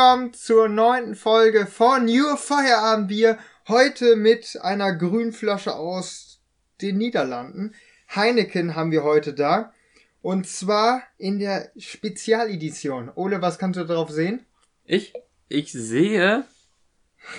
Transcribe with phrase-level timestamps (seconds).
[0.00, 3.36] willkommen zur neunten Folge von Your Feierabendbier.
[3.68, 6.40] Heute mit einer Grünflasche aus
[6.80, 7.74] den Niederlanden.
[8.16, 9.74] Heineken haben wir heute da.
[10.22, 13.10] Und zwar in der Spezialedition.
[13.14, 14.40] Ole, was kannst du darauf sehen?
[14.86, 15.12] Ich,
[15.50, 16.46] ich sehe,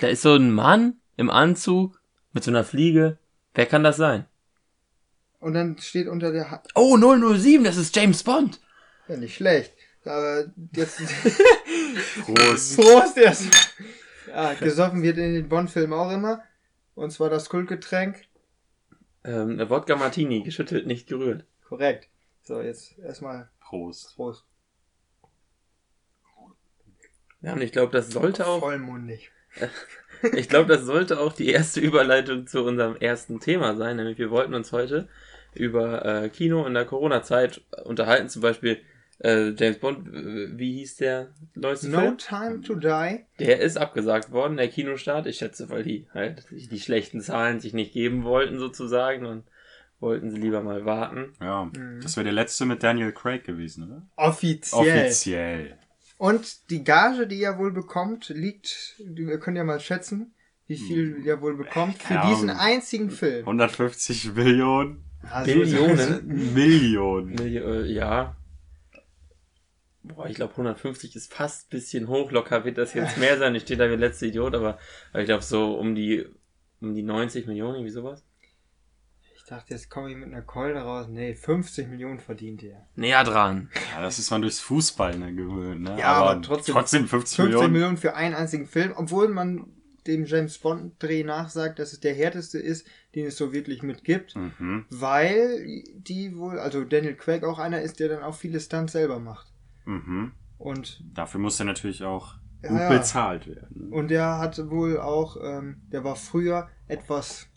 [0.00, 2.00] da ist so ein Mann im Anzug
[2.32, 3.18] mit so einer Fliege.
[3.54, 4.24] Wer kann das sein?
[5.40, 8.60] Und dann steht unter der ha Oh, 007, das ist James Bond.
[9.08, 9.72] Ja, nicht schlecht.
[10.04, 11.00] Aber jetzt.
[12.24, 12.76] Prost.
[12.76, 13.74] Prost erst.
[14.28, 16.42] Ja, gesoffen wird in den Bond-Filmen auch immer.
[16.94, 18.22] Und zwar das Kultgetränk.
[19.24, 21.44] Ähm, Wodka Martini, geschüttelt, nicht gerührt.
[21.68, 22.08] Korrekt.
[22.42, 24.16] So, jetzt erstmal Prost.
[24.16, 24.44] Prost.
[27.40, 29.30] Ja, und ich glaube, das sollte auch, Vollmundig.
[30.32, 34.30] ich glaube, das sollte auch die erste Überleitung zu unserem ersten Thema sein, nämlich wir
[34.30, 35.08] wollten uns heute
[35.54, 38.80] über äh, Kino in der Corona-Zeit unterhalten, zum Beispiel
[39.22, 40.08] äh, James Bond,
[40.58, 42.18] wie hieß der neueste No Film?
[42.18, 43.24] Time to Die.
[43.38, 45.26] Der ist abgesagt worden, der Kinostart.
[45.26, 49.44] Ich schätze, weil die halt die schlechten Zahlen sich nicht geben wollten, sozusagen, und
[50.00, 51.32] wollten sie lieber mal warten.
[51.40, 52.00] Ja, Mhm.
[52.02, 54.02] das wäre der letzte mit Daniel Craig gewesen, oder?
[54.16, 54.80] Offiziell.
[55.04, 55.78] Offiziell.
[56.18, 60.34] Und die Gage, die er wohl bekommt, liegt, wir können ja mal schätzen,
[60.68, 63.40] wie viel er wohl bekommt für Ja, diesen einzigen Film.
[63.44, 65.04] 150 Millionen.
[65.30, 66.52] Also, Billionen?
[66.54, 67.36] Millionen.
[67.36, 68.36] Milli- äh, ja.
[70.04, 72.30] Boah, ich glaube 150 ist fast ein bisschen hoch.
[72.32, 73.54] Locker wird das jetzt mehr sein.
[73.54, 74.78] Ich stehe da wie der letzte Idiot, aber,
[75.12, 76.26] aber ich glaube so um die
[76.80, 78.24] um die 90 Millionen, irgendwie sowas.
[79.36, 81.06] Ich dachte, jetzt komme ich mit einer Keule raus.
[81.08, 82.86] Nee, 50 Millionen verdient er.
[82.96, 83.70] Näher dran.
[83.94, 85.96] Ja, das ist man durchs Fußball ne, gewöhnt, ne?
[85.98, 87.72] Ja, aber trotzdem- Trotzdem 50, 50 Millionen.
[87.72, 89.66] Millionen für einen einzigen Film, obwohl man
[90.06, 94.02] dem James Bond Dreh nachsagt, dass es der härteste ist, den es so wirklich mit
[94.02, 94.86] gibt, Mhm.
[94.90, 99.20] weil die wohl, also Daniel Craig auch einer ist, der dann auch viele Stunts selber
[99.20, 99.51] macht.
[99.84, 100.32] Mhm.
[100.58, 102.88] Und Dafür muss er natürlich auch gut ja.
[102.88, 103.88] bezahlt werden.
[103.88, 103.96] ne?
[103.96, 107.48] Und der hatte wohl auch, ähm, der war früher etwas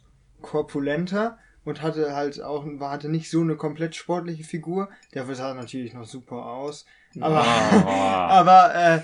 [0.41, 4.89] korpulenter und hatte halt auch, war, hatte nicht so eine komplett sportliche Figur.
[5.13, 6.85] Der sah natürlich noch super aus.
[7.19, 8.27] Aber, Ah.
[8.29, 9.01] aber äh,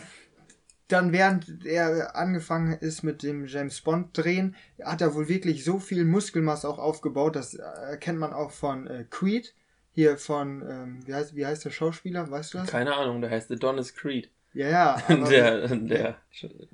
[0.87, 5.79] dann während er angefangen ist mit dem James Bond drehen, hat er wohl wirklich so
[5.79, 7.35] viel Muskelmasse auch aufgebaut.
[7.35, 9.53] Das äh, kennt man auch von äh, Creed.
[9.93, 12.29] Hier von, ähm, wie, heißt, wie heißt der Schauspieler?
[12.31, 12.67] Weißt du das?
[12.67, 14.29] Keine Ahnung, der heißt Adonis Creed.
[14.53, 15.01] Ja, ja.
[15.29, 16.15] der, der,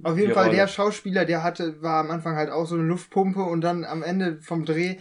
[0.04, 0.56] auf jeden Fall, Rolle.
[0.56, 4.04] der Schauspieler, der hatte, war am Anfang halt auch so eine Luftpumpe und dann am
[4.04, 4.98] Ende vom Dreh,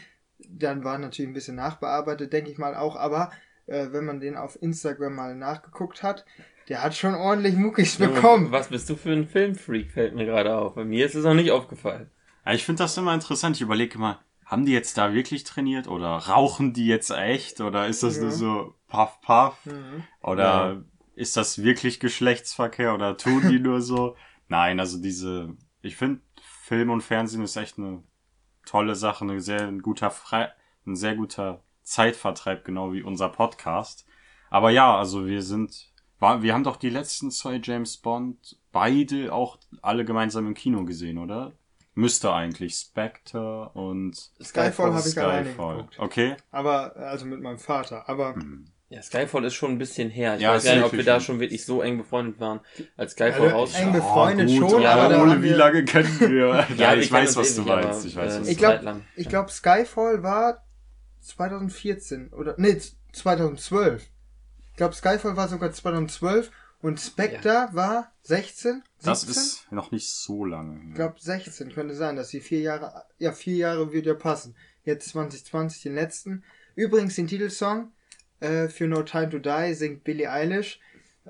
[0.49, 3.31] dann war natürlich ein bisschen nachbearbeitet, denke ich mal auch, aber
[3.67, 6.25] äh, wenn man den auf Instagram mal nachgeguckt hat,
[6.69, 8.51] der hat schon ordentlich Muckis bekommen.
[8.51, 10.75] Was bist du für ein Filmfreak, fällt mir gerade auf.
[10.75, 12.11] Bei mir ist es auch nicht aufgefallen.
[12.45, 13.57] Ja, ich finde das immer interessant.
[13.57, 17.87] Ich überlege immer, haben die jetzt da wirklich trainiert oder rauchen die jetzt echt oder
[17.87, 18.23] ist das Ja.
[18.23, 20.05] nur so puff puff Mhm.
[20.23, 20.83] oder Ja.
[21.17, 24.17] ist das wirklich Geschlechtsverkehr oder tun die nur so?
[24.49, 26.21] Nein, also diese, ich finde
[26.63, 28.03] Film und Fernsehen ist echt eine
[28.65, 30.53] tolle Sache, eine sehr ein guter Fre
[30.87, 34.07] ein sehr guter Zeitvertreib, genau wie unser Podcast.
[34.51, 39.59] Aber ja, also wir sind, wir haben doch die letzten zwei James Bond beide auch
[39.83, 41.55] alle gemeinsam im Kino gesehen, oder?
[41.99, 45.77] Müsste eigentlich Spectre und Skyfall habe ich alleine Skyfall.
[45.79, 45.99] geguckt.
[45.99, 46.37] Okay.
[46.53, 48.67] Aber, also mit meinem Vater, aber Hm.
[48.89, 50.37] Ja, Skyfall ist schon ein bisschen her.
[50.37, 52.61] Ich Ja, weiß ist gar nicht, ob wir da schon wirklich so eng befreundet waren,
[52.97, 53.79] als Skyfall Also, rauskam.
[53.83, 56.67] eng befreundet gut, schon, aber da Ole, wie lange kennen wir?
[56.77, 57.89] ja, ich weiß, uns was du meinst.
[57.89, 59.05] aber, Ich weiß, äh, was Ich du glaub- Zeit lang.
[59.17, 60.63] ich glaube Skyfall war
[61.21, 62.81] 2014 oder, nee,
[63.13, 64.07] 2012.
[64.71, 66.51] Ich glaube Skyfall war sogar 2012
[66.83, 68.83] und Spectre war 16?
[68.99, 69.05] 17?
[69.05, 70.81] Das ist noch nicht so lange.
[70.89, 74.55] Ich glaube 16 könnte sein, dass die vier Jahre, ja vier Jahre würde ja passen.
[74.85, 76.45] Jetzt 2020 den letzten.
[76.75, 77.91] Übrigens den Titelsong
[78.41, 80.79] äh, für No Time to Die singt Billie Eilish.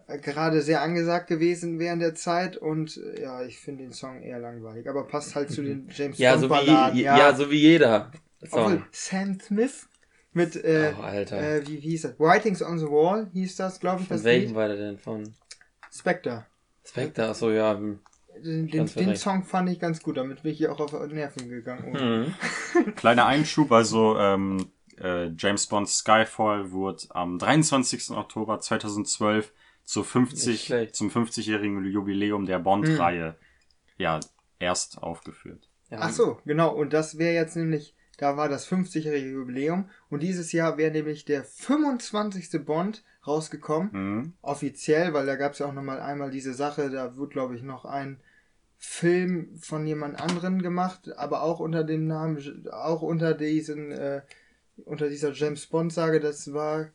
[0.09, 4.21] Äh, gerade sehr angesagt gewesen während der Zeit und äh, ja, ich finde den Song
[4.23, 6.97] eher langweilig, aber passt halt zu den James Ja, Bond so wie, Balladen.
[6.99, 7.35] je, ja.
[7.35, 8.11] so wie jeder
[8.43, 8.85] Obwohl, Song.
[8.93, 9.89] Sam Smith
[10.37, 11.41] mit äh, oh, Alter.
[11.41, 12.21] äh, wie, wie hieß das?
[12.21, 14.55] Writings on the Wall hieß das, glaube ich, Von das welchem Lied.
[14.55, 14.99] war der denn?
[14.99, 15.35] Von
[15.93, 16.47] Spectre.
[16.85, 17.29] Spectre?
[17.29, 17.75] Achso, ja.
[17.77, 17.99] hm.
[18.45, 19.17] Den, den, den.
[19.17, 22.35] Song fand ich ganz gut, damit bin ich hier auch auf Nerven gegangen.
[22.75, 22.95] Hm.
[22.97, 28.11] Kleiner Einschub, also ähm, äh, James Bond Skyfall wurde am 23.
[28.11, 29.53] Oktober 2012
[29.85, 30.97] zu Nicht 50, schlecht.
[30.97, 33.37] zum 50-jährigen Jubiläum der Bond-Reihe
[33.97, 34.21] ja
[34.59, 35.69] erst aufgeführt.
[35.91, 36.75] Ja, Ach so, genau.
[36.75, 39.91] Und das wäre jetzt nämlich, da war das 50-jährige Jubiläum.
[40.11, 42.65] Und dieses Jahr wäre nämlich der 25.
[42.65, 43.91] Bond rausgekommen.
[43.93, 44.33] Mhm.
[44.43, 47.63] Offiziell, weil da gab es ja auch nochmal einmal diese Sache, da wird, glaube ich,
[47.63, 48.21] noch ein
[48.79, 54.21] Film von jemand anderen gemacht, aber auch unter dem Namen, auch unter diesen, äh,
[54.85, 56.91] unter dieser James Bond Sage, das war,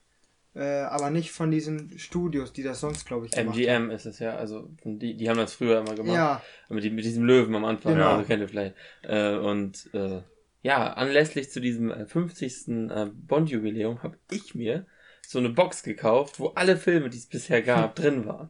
[0.53, 4.19] äh, aber nicht von diesen Studios, die das sonst, glaube ich, gemacht MGM ist es
[4.19, 5.95] ja, also die, die haben das früher immer haben.
[5.97, 6.15] gemacht.
[6.15, 8.11] Ja, Mit, mit diesem Löwen am Anfang, Genau.
[8.11, 8.75] also kennt ihr vielleicht.
[9.01, 10.21] Äh, und äh,
[10.61, 12.89] ja, anlässlich zu diesem äh, 50.
[12.91, 14.85] Äh, Bond-Jubiläum habe ich mir
[15.25, 18.49] so eine Box gekauft, wo alle Filme, die es bisher gab, drin waren.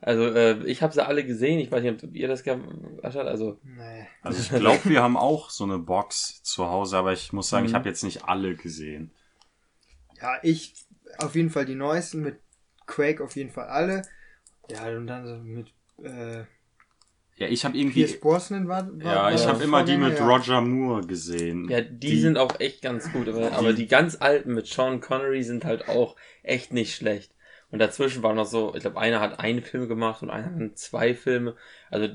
[0.00, 1.58] Also äh, ich habe sie alle gesehen.
[1.60, 2.64] Ich weiß nicht, ob ihr das gehabt
[3.02, 3.16] habt.
[3.16, 4.06] Also nee.
[4.22, 7.66] Also ich glaube, wir haben auch so eine Box zu Hause, aber ich muss sagen,
[7.66, 7.74] ich Mhm.
[7.74, 9.12] habe jetzt nicht alle gesehen.
[10.20, 10.74] Ja, ich
[11.18, 12.40] auf jeden Fall die neuesten, mit
[12.86, 14.02] Quake auf jeden Fall alle.
[14.70, 15.68] Ja, und dann so mit
[16.02, 16.44] äh,
[17.38, 18.04] Ja, ich habe irgendwie.
[18.04, 20.26] Pierce Brosnan war, war Ja, ich habe immer die mit ja.
[20.26, 21.68] Roger Moore gesehen.
[21.68, 23.28] ja, die, sind auch echt ganz gut.
[23.28, 27.34] Aber, aber die ganz alten mit Sean Connery sind halt auch echt nicht schlecht.
[27.70, 30.78] Und dazwischen war noch so, ich glaube, einer hat einen Film gemacht und einer hat
[30.78, 31.56] zwei Filme.
[31.90, 32.08] Also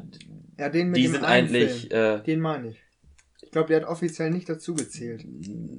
[0.57, 2.19] Ja, den mit die dem sind einen eigentlich, Film.
[2.19, 2.83] äh, Den meine ich.
[3.41, 5.25] Ich glaube, der hat offiziell nicht dazu gezählt.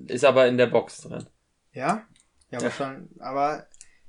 [0.06, 1.24] ist aber in der Box drin.
[1.72, 2.06] Ja?
[2.50, 2.62] Ja, Ja.
[2.62, 3.10] wahrscheinlich.
[3.20, 3.66] Aber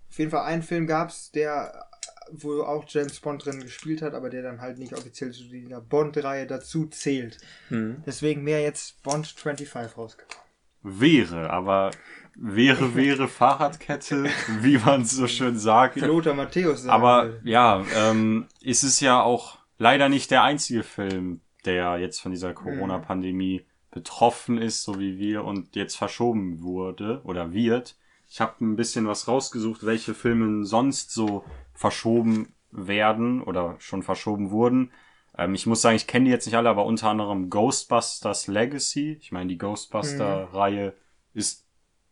[0.09, 1.85] auf jeden Fall einen Film gab's, der,
[2.31, 5.81] wo auch James Bond drin gespielt hat, aber der dann halt nicht offiziell zu dieser
[5.81, 7.37] Bond-Reihe dazu zählt.
[7.69, 8.03] Hm.
[8.05, 10.43] Deswegen wäre jetzt Bond 25 rausgekommen.
[10.83, 11.91] Wäre, aber
[12.35, 14.25] wäre, wäre Fahrradkette,
[14.61, 15.97] wie man so schön sagt.
[15.97, 17.49] Lothar Matthäus Aber würde.
[17.49, 22.53] ja, ähm, ist es ja auch leider nicht der einzige Film, der jetzt von dieser
[22.53, 27.95] Corona-Pandemie betroffen ist, so wie wir, und jetzt verschoben wurde oder wird.
[28.27, 34.51] Ich habe ein bisschen was rausgesucht, welche Filme sonst so verschoben werden oder schon verschoben
[34.51, 34.91] wurden.
[35.37, 39.17] Ähm, ich muss sagen, ich kenne die jetzt nicht alle, aber unter anderem Ghostbusters Legacy.
[39.19, 40.93] Ich meine, die Ghostbuster-Reihe
[41.33, 41.65] ist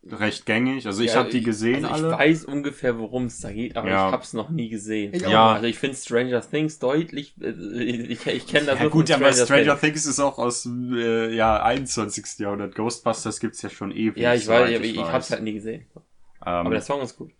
[0.04, 0.86] recht gängig.
[0.86, 2.14] Also ich Ja, habe die gesehen also alle.
[2.14, 4.06] Ich weiß ungefähr, worum es da geht, aber Ja.
[4.08, 5.14] ich habe es noch nie gesehen.
[5.14, 5.52] Ich Ja.
[5.54, 9.22] Also ich finde Stranger Things deutlich, äh, ich, ich kenne das Ja nur gut, von
[9.22, 9.80] aber Stranger Things.
[9.80, 12.40] Things ist auch aus dem äh, ja, 21.
[12.40, 12.74] Jahrhundert.
[12.74, 14.16] Ghostbusters gibt's ja schon ewig.
[14.16, 15.86] Ja, ich weiß, aber ich, ich hab's halt nie gesehen.
[15.94, 16.02] Ähm,
[16.44, 17.30] Aber der Song ist gut.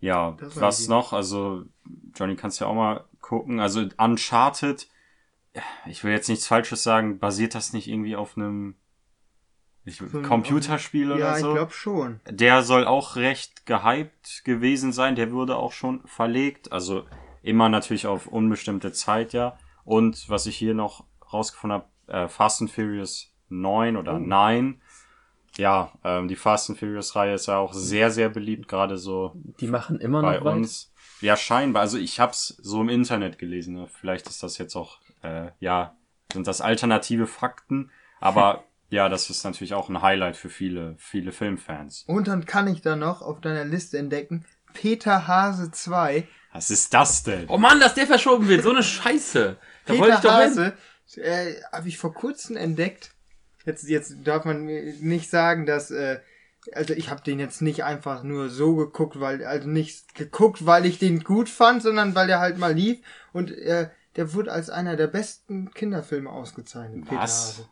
[0.00, 1.12] Ja, was die- noch?
[1.12, 1.64] Also,
[2.14, 3.60] Johnny, kannst ja auch mal gucken.
[3.60, 4.88] Also, Uncharted,
[5.86, 8.76] ich will jetzt nichts Falsches sagen, basiert das nicht irgendwie auf einem
[9.84, 11.52] ich, einem- Computerspiel oder Ja, ich so?
[11.54, 12.20] glaube schon.
[12.28, 15.16] Der soll auch recht gehypt gewesen sein.
[15.16, 16.72] Der wurde auch schon verlegt.
[16.72, 17.04] Also
[17.42, 19.56] immer natürlich auf unbestimmte Zeit, ja.
[19.84, 24.18] Und was ich hier noch rausgefunden habe, äh, Fast and Furious 9 oder Oh.
[24.18, 24.80] 9.
[25.56, 29.32] Ja, ähm, die Fast and Furious Reihe ist ja auch sehr, sehr beliebt, gerade so
[29.60, 30.54] Die machen immer bei noch weit.
[30.56, 30.92] uns.
[31.20, 31.82] Ja, scheinbar.
[31.82, 33.74] Also ich hab's so im Internet gelesen.
[33.74, 33.88] Ne?
[33.88, 35.96] Vielleicht ist das jetzt auch, äh, ja,
[36.32, 37.90] sind das alternative Fakten.
[38.20, 42.04] Aber ja, das ist natürlich auch ein Highlight für viele, viele Filmfans.
[42.06, 44.44] Und dann kann ich da noch auf deiner Liste entdecken,
[44.74, 46.28] Peter Hase 2.
[46.52, 47.46] Was ist das denn?
[47.48, 49.56] Oh Mann, dass der verschoben wird, so eine Scheiße.
[49.86, 50.72] Da wollte ich Peter doch hin.
[51.06, 53.14] Hase äh, habe ich vor kurzem entdeckt.
[53.68, 56.20] Jetzt, jetzt darf man nicht sagen, dass, äh,
[56.72, 60.86] also ich habe den jetzt nicht einfach nur so geguckt, weil, also nicht geguckt, weil
[60.86, 62.98] ich den gut fand, sondern weil der halt mal lief
[63.32, 67.04] und äh, der wurde als einer der besten Kinderfilme ausgezeichnet.
[67.04, 67.58] Peter Was?
[67.58, 67.68] Hase.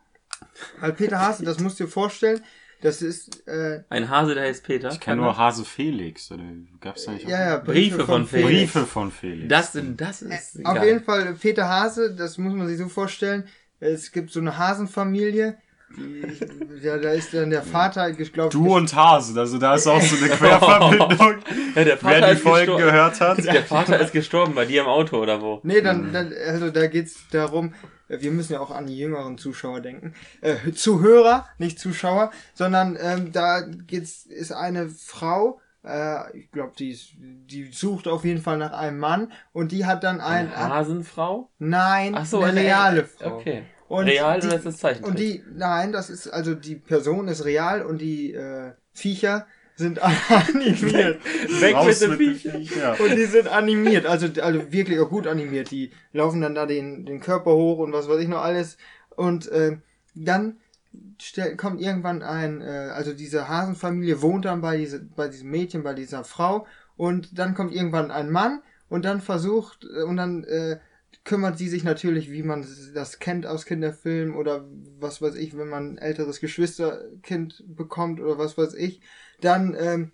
[0.81, 2.41] Weil Peter Hase, das musst du dir vorstellen,
[2.83, 4.91] das ist, äh, Ein Hase, der heißt Peter.
[4.93, 6.31] Ich kenne nur Hase Felix.
[6.31, 6.45] Oder
[6.79, 8.47] gab's da nicht auch- ja, ja, Briefe von Felix.
[8.73, 9.49] Briefe von Felix.
[9.49, 10.87] Das, sind- das ist Auf geil.
[10.89, 13.49] jeden Fall Peter Hase, das muss man sich so vorstellen.
[13.81, 15.57] Es gibt so eine Hasenfamilie.
[15.97, 19.87] Die, ja, da ist dann der Vater, ich glaube, du und Hase, also da ist
[19.87, 21.37] auch so eine Querverbindung.
[21.75, 23.45] Ja, der Vater Wer die Folgen gehört hat.
[23.45, 25.61] Der Vater ist gestorben bei dir im Auto oder wo?
[25.63, 27.73] Nee, dann, dann also da geht's darum,
[28.09, 30.13] äh, wir müssen ja auch an die jüngeren Zuschauer denken.
[30.41, 36.91] Äh, Zuhörer, nicht Zuschauer, sondern ähm, da geht's, ist eine Frau, äh, ich glaube, die,
[36.91, 40.69] ist- die sucht auf jeden Fall nach einem Mann und die hat dann ein, Eine
[40.75, 41.49] Hasenfrau?
[41.59, 43.37] nein, Ach so, eine reale Frau.
[43.37, 43.63] Okay.
[43.89, 45.11] Und Real die- oder ist das Zeichentrick?
[45.11, 50.01] Und die, nein, das ist, also die Person ist real und die äh, Viecher sind
[50.29, 51.23] animiert.
[51.25, 52.43] Weg mit dem mit dem Viech.
[52.43, 52.95] Viech, ja.
[52.95, 55.71] Und die sind animiert, also, also wirklich auch gut animiert.
[55.71, 58.79] Die laufen dann da den, den Körper hoch und was weiß ich noch alles.
[59.15, 59.77] Und äh,
[60.15, 60.57] dann
[61.21, 65.83] stell, kommt irgendwann ein, äh, also diese Hasenfamilie wohnt dann bei, diese, bei diesem Mädchen,
[65.83, 66.67] bei dieser Frau.
[66.97, 70.79] Und dann kommt irgendwann ein Mann und dann versucht, äh, und dann äh,
[71.27, 72.65] kümmert sie sich natürlich, wie man
[72.95, 74.65] das kennt aus Kinderfilmen oder
[74.99, 79.01] was weiß ich, wenn man ein älteres Geschwisterkind bekommt oder was weiß ich.
[79.41, 80.13] Dann ähm,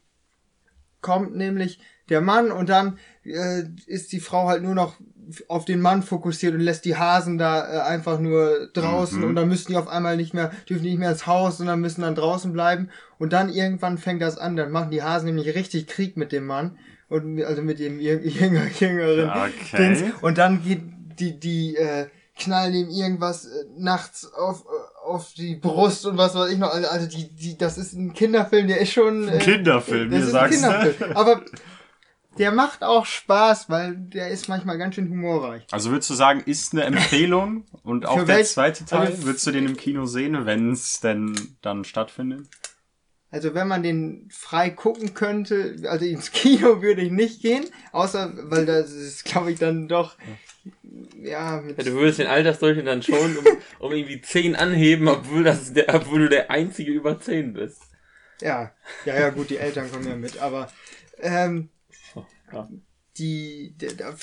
[1.03, 4.97] kommt nämlich der Mann und dann äh, ist die Frau halt nur noch
[5.49, 9.29] auf den Mann fokussiert und lässt die Hasen da äh, einfach nur draußen Mhm.
[9.29, 12.01] und dann müssen die auf einmal nicht mehr, dürfen nicht mehr ins Haus, sondern müssen
[12.03, 12.89] dann draußen bleiben
[13.19, 16.47] und dann irgendwann fängt das an, dann machen die Hasen nämlich richtig Krieg mit dem
[16.47, 16.79] Mann
[17.09, 19.77] und also mit dem jünger, jüngeren Okay.
[19.77, 20.83] Dings und dann geht
[21.23, 26.35] die, die, äh, knallen ihm irgendwas äh, nachts auf, äh, auf die Brust und was
[26.35, 26.71] weiß ich noch.
[26.73, 29.29] Also, also die, die, das ist ein Kinderfilm, der ist schon.
[29.29, 30.77] Äh, Kinderfilm, wie ist sagst ein du?
[30.93, 31.17] Kinderfilm.
[31.17, 31.43] Aber
[32.39, 35.65] der macht auch Spaß, weil der ist manchmal ganz schön humorreich.
[35.71, 39.25] Also würdest du sagen, ist eine Empfehlung und auch Für der welch- zweite Teil, also-
[39.25, 42.47] würdest du den im Kino sehen, wenn es denn dann stattfindet?
[43.31, 48.33] Also wenn man den frei gucken könnte, also ins Kino würde ich nicht gehen, außer
[48.45, 50.17] weil das ist, glaube ich, dann doch
[51.23, 53.45] ja mit Ja, du würdest den Altersdurchschnitt dann schon um,
[53.79, 57.83] um irgendwie 10 anheben, obwohl, das der, obwohl du der Einzige über 10 bist.
[58.41, 58.73] ja
[59.05, 60.71] ja ja gut die Eltern kommen ja mit, aber
[61.21, 61.69] ähm,
[62.53, 62.69] Ja.
[63.19, 64.15] die der, der,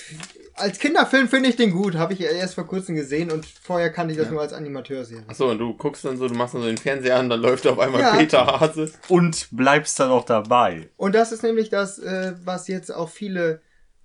[0.55, 4.13] als Kinderfilm finde ich den gut, habe ich erst vor kurzem gesehen und vorher kannte
[4.13, 5.23] ich das nur als Animateurserie.
[5.27, 7.65] Achso, und du guckst dann so, du machst dann so den Fernseher an, dann läuft
[7.67, 8.15] auf einmal Ja.
[8.15, 8.91] Peter Hase.
[9.07, 10.89] Und bleibst dann auch dabei.
[10.97, 13.61] Und das ist nämlich das, äh, was jetzt auch viele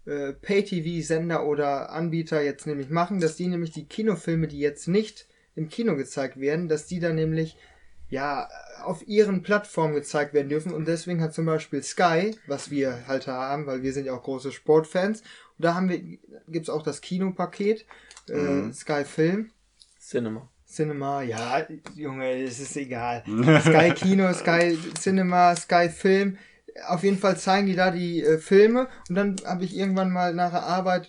[0.06, 5.26] äh, Pay-TV-Sender oder Anbieter jetzt nämlich machen, dass die nämlich die Kinofilme, die jetzt nicht
[5.56, 7.56] im Kino gezeigt werden, dass die dann nämlich
[8.10, 8.48] ja
[8.84, 10.72] auf ihren Plattformen gezeigt werden dürfen.
[10.72, 14.22] Und deswegen hat zum Beispiel Sky, was wir halt haben, weil wir sind ja auch
[14.22, 15.20] große Sportfans,
[15.56, 16.00] und da haben wir,
[16.48, 17.86] gibt's auch das Kinopaket,
[18.28, 18.72] äh, Mhm.
[18.72, 19.50] Sky Film.
[20.00, 20.48] Cinema.
[20.66, 23.22] Cinema, ja, Junge, es ist egal.
[23.60, 26.36] Sky Kino, Sky Cinema, Sky Film.
[26.88, 30.34] Auf jeden Fall zeigen die da die äh, Filme und dann habe ich irgendwann mal
[30.34, 31.06] nach der Arbeit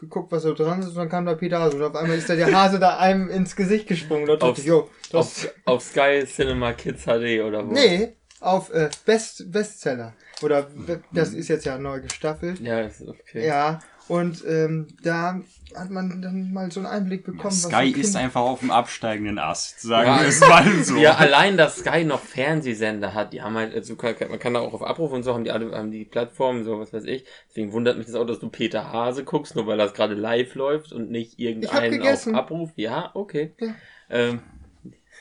[0.00, 2.28] geguckt, was da dran ist und dann kam da Peter Hase und auf einmal ist
[2.30, 4.30] da der Hase da einem ins Gesicht gesprungen.
[4.30, 7.72] Auf- ich, das, Auf, auf Sky Cinema Kids HD oder wo?
[7.72, 10.14] nee, auf äh, Best Bestseller.
[10.40, 12.60] Oder be- das ist jetzt ja neu gestaffelt.
[12.60, 13.44] Ja, ist okay.
[13.44, 15.40] Ja, und ähm, da
[15.74, 17.44] hat man dann mal so einen Einblick bekommen.
[17.44, 20.20] was Sky so ist einfach auf dem absteigenden Ast, sagen Ja.
[20.20, 20.96] wir es mal so.
[20.96, 23.94] Ja, allein, dass Sky noch Fernsehsender hat, die haben halt, also
[24.28, 26.80] man kann da auch auf Abruf und so, haben die alle, haben die Plattformen, so,
[26.80, 27.24] was weiß ich.
[27.50, 30.54] Deswegen wundert mich das auch, dass du Peter Hase guckst, nur weil das gerade live
[30.54, 32.26] läuft und nicht irgendeinen auf.
[32.28, 32.70] Abruf.
[32.76, 33.52] Ja, okay.
[33.60, 33.74] Ja.
[34.10, 34.40] Ähm,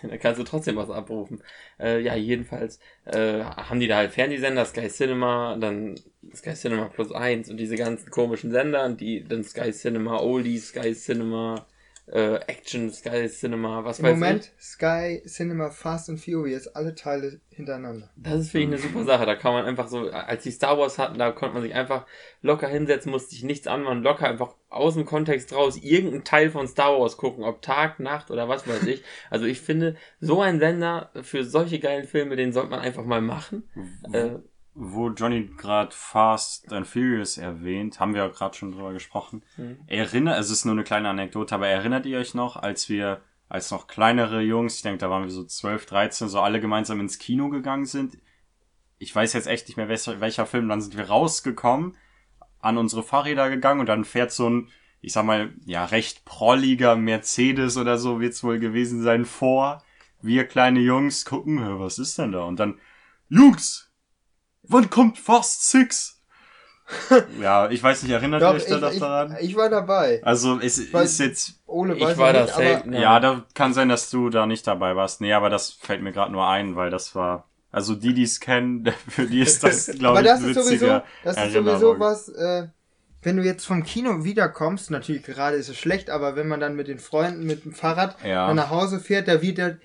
[0.10, 1.42] da kannst du trotzdem was abrufen.
[1.80, 5.96] Äh, ja, jedenfalls äh, haben die da halt Fernsehsender, Sky Cinema, dann
[6.36, 10.70] Sky Cinema Plus 1 und diese ganzen komischen Sender und die dann Sky Cinema Oldies,
[10.70, 11.68] Sky Cinema
[12.08, 17.42] äh, Action, Sky Cinema, was Im weiß Moment Sky Cinema Fast and Furious, alle Teile
[17.50, 18.10] hintereinander.
[18.16, 18.24] ich.
[18.24, 19.26] Das ist für ich eine super Sache.
[19.26, 22.06] Da kann man einfach so, als die Star Wars hatten, da konnte man sich einfach
[22.42, 26.68] locker hinsetzen, musste sich nichts anmachen, locker einfach aus dem Kontext raus irgendeinen Teil von
[26.68, 29.04] Star Wars gucken, ob Tag, Nacht oder was weiß ich.
[29.30, 33.22] Also ich finde, so ein Sender für solche geilen Filme, den sollte man einfach mal
[33.22, 33.70] machen.
[34.14, 34.40] Äh,
[34.80, 39.42] Wo Johnny gerade Fast and Furious erwähnt, haben wir ja gerade schon drüber gesprochen.
[39.58, 39.80] Mhm.
[39.88, 43.72] Erinnert, es ist nur eine kleine Anekdote, aber erinnert ihr euch noch, als wir, als
[43.72, 47.18] noch kleinere Jungs, ich denke, da waren wir so 12, 13, so alle gemeinsam ins
[47.18, 48.20] Kino gegangen sind?
[49.00, 51.98] Ich weiß jetzt echt nicht mehr, welcher, welcher Film, dann sind wir rausgekommen,
[52.60, 54.70] an unsere Fahrräder gegangen und dann fährt so ein,
[55.02, 59.84] ich sag mal, ja, recht prolliger Mercedes oder so wird's wohl gewesen sein vor.
[60.22, 62.44] Wir kleine Jungs gucken, "Hä, was ist denn da?
[62.44, 62.80] Und dann,
[63.30, 63.87] Jungs,
[64.70, 66.22] wann kommt Fast Six?
[67.42, 69.38] ja, ich weiß nicht, erinnert ihr Doch, euch da ich, noch ich, daran?
[69.42, 70.22] ich war dabei.
[70.24, 72.94] Also es Weil- ist jetzt, Ole ich war ich da nicht, aber selten.
[72.94, 75.20] ja, da kann sein, dass du da nicht dabei warst.
[75.20, 78.40] Nee, aber das fällt mir gerade nur ein, weil das war, also die, die es
[78.40, 81.54] kennen, für die ist das, glaube aber ich, das ein ist sowieso, witziger das ist
[81.54, 82.68] sowieso was, äh,
[83.22, 86.78] wenn du jetzt vom Kino wiederkommst, natürlich gerade ist es schlecht, aber wenn man dann
[86.78, 88.54] mit den Freunden mit dem Fahrrad Ja.
[88.54, 89.78] nach Hause fährt, da wird der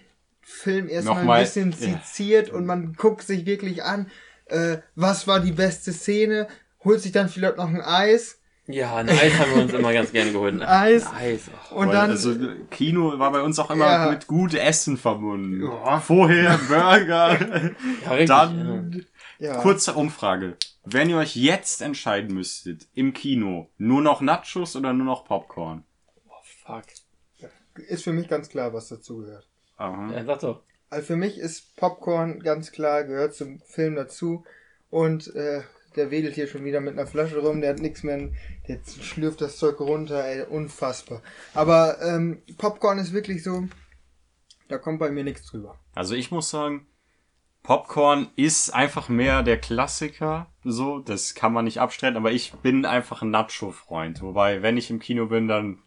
[0.43, 1.77] Film erstmal ein bisschen ja.
[1.77, 4.09] seziert und man guckt sich wirklich an,
[4.53, 6.47] äh, was war die beste Szene,
[6.85, 10.13] holt sich dann vielleicht noch ein Eis Ja, ein Eis haben wir uns immer ganz
[10.13, 10.55] gerne geholt.
[10.61, 11.07] Ein Eis.
[11.13, 11.51] Eis.
[11.73, 11.77] Oh.
[11.81, 12.35] und dann also
[12.71, 14.11] Kino war bei uns auch immer Ja.
[14.11, 15.65] mit gutem Essen verbunden.
[15.67, 15.99] Ja.
[16.01, 17.39] Vorher Burger,
[18.05, 18.29] Ja, richtig.
[18.29, 19.07] dann
[19.39, 20.57] ja, kurze Umfrage.
[20.85, 25.85] Wenn ihr euch jetzt entscheiden müsstet im Kino, nur noch Nachos oder nur noch Popcorn?
[26.29, 26.33] Oh,
[26.65, 26.85] fuck.
[27.89, 29.49] ist für mich ganz klar, was dazu gehört.
[29.77, 30.13] Aha.
[30.13, 30.63] Ja, sag doch.
[30.93, 34.45] Also für mich ist Popcorn ganz klar, gehört zum Film dazu.
[34.91, 35.63] Und äh,
[35.97, 38.29] der wedelt hier schon wieder mit einer Flasche rum, der hat nichts mehr,
[38.69, 41.23] der schlürft das Zeug runter, ey, unfassbar.
[41.55, 43.65] Aber ähm, Popcorn ist wirklich so,
[44.69, 45.79] da kommt bei mir nichts drüber.
[45.95, 46.87] Also ich muss sagen,
[47.63, 52.85] Popcorn ist einfach mehr der Klassiker, so, das kann man nicht abstreiten, aber ich bin
[52.85, 54.21] einfach ein Nacho-Freund.
[54.21, 55.79] Wobei, wenn ich im Kino bin, dann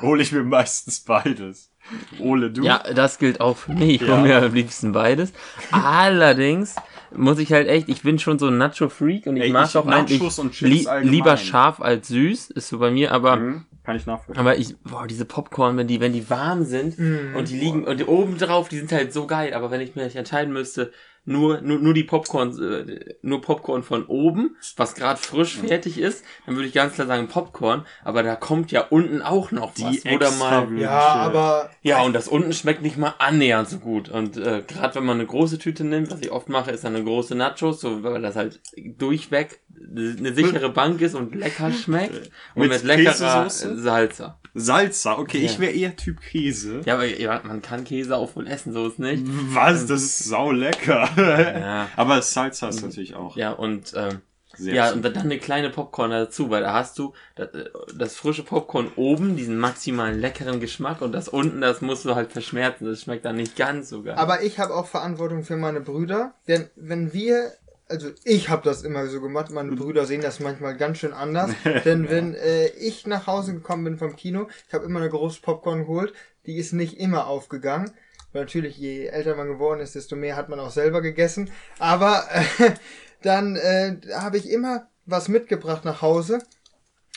[0.00, 1.73] hole ich mir meistens beides.
[2.18, 2.64] Ole, du?
[2.64, 4.00] Ja, das gilt auch für mich.
[4.00, 4.08] Ich Ja.
[4.08, 5.32] hole mir am liebsten beides.
[5.72, 6.76] Allerdings
[7.14, 9.76] muss ich halt echt, ich bin schon so ein Nacho-Freak und ich Ey, mag ich
[9.76, 10.18] auch eigentlich
[10.52, 11.12] Chips allgemein.
[11.14, 14.40] lieber scharf als süß, ist so bei mir, aber Mhm, kann ich nachvollziehen.
[14.40, 17.34] aber ich, boah, diese Popcorn, wenn die, wenn die warm sind Mhm.
[17.34, 19.94] und die liegen und die oben drauf, die sind halt so geil, aber wenn ich
[19.94, 20.92] mich entscheiden müsste,
[21.26, 26.22] nur, nur, nur die Popcorn, äh, nur Popcorn von oben, was gerade frisch fertig ist,
[26.44, 29.84] dann würde ich ganz klar sagen Popcorn, aber da kommt ja unten auch noch Die
[29.84, 33.78] was, da mal, extra- Ja, aber ja, und das unten schmeckt nicht mal annähernd so
[33.78, 34.08] gut.
[34.08, 36.94] Und äh, gerade wenn man eine große Tüte nimmt, was ich oft mache, ist dann
[36.94, 38.60] eine große Nachos, so weil das halt
[38.98, 39.60] durchweg
[39.96, 42.30] eine sichere Bank ist und lecker schmeckt.
[42.54, 43.78] Und Mit mit, leckerer Käsesoße?
[43.80, 44.38] Salsa.
[44.56, 45.44] Salsa, okay, Ja.
[45.46, 46.80] ich wäre eher Typ Käse.
[46.86, 49.24] Ja, aber ja, man kann Käse auch wohl essen, so ist nicht.
[49.52, 49.86] Was?
[49.86, 51.08] Das ist sau lecker.
[51.16, 51.88] Ja.
[51.96, 54.20] Aber Salsa ist natürlich auch Ja, und ähm,
[54.56, 58.16] sehr ja, und dann eine kleine Popcorn dazu, weil da hast du das, äh, das
[58.16, 62.86] frische Popcorn oben, diesen maximalen leckeren Geschmack und das unten, das musst du halt verschmerzen.
[62.86, 64.14] Das schmeckt dann nicht ganz so geil.
[64.16, 67.52] Aber ich habe auch Verantwortung für meine Brüder, denn wenn wir,
[67.88, 71.50] also ich habe das immer so gemacht, meine Brüder sehen das manchmal ganz schön anders,
[71.84, 75.40] denn wenn äh, ich nach Hause gekommen bin vom Kino, ich habe immer eine große
[75.40, 76.12] Popcorn geholt,
[76.46, 77.90] die ist nicht immer aufgegangen,
[78.34, 82.24] weil natürlich je älter man geworden ist, desto mehr hat man auch selber gegessen, aber
[82.30, 82.72] äh,
[83.22, 86.40] dann äh, habe ich immer was mitgebracht nach Hause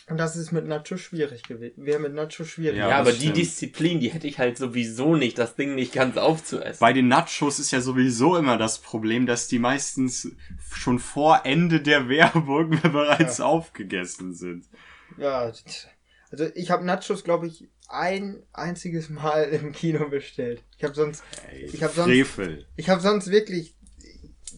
[0.10, 1.86] und das ist mit Nacho schwierig gewesen.
[1.86, 2.78] Wäre mit Nacho schwierig.
[2.78, 3.38] Ja, ja, aber die stimmt.
[3.38, 6.80] Disziplin, die hätte ich halt sowieso nicht, das Ding nicht ganz aufzuessen.
[6.80, 10.32] Bei den Nachos ist ja sowieso immer das Problem, dass die meistens
[10.74, 14.66] schon vor Ende der Werbung bereits aufgegessen sind.
[15.18, 15.52] Ja,
[16.32, 20.64] also ich habe Nachos, glaube ich, ein einziges Mal im Kino bestellt.
[20.78, 22.66] Ich habe sonst, Ey, Ich hab sonst- Frevel.
[22.76, 23.76] ich habe sonst wirklich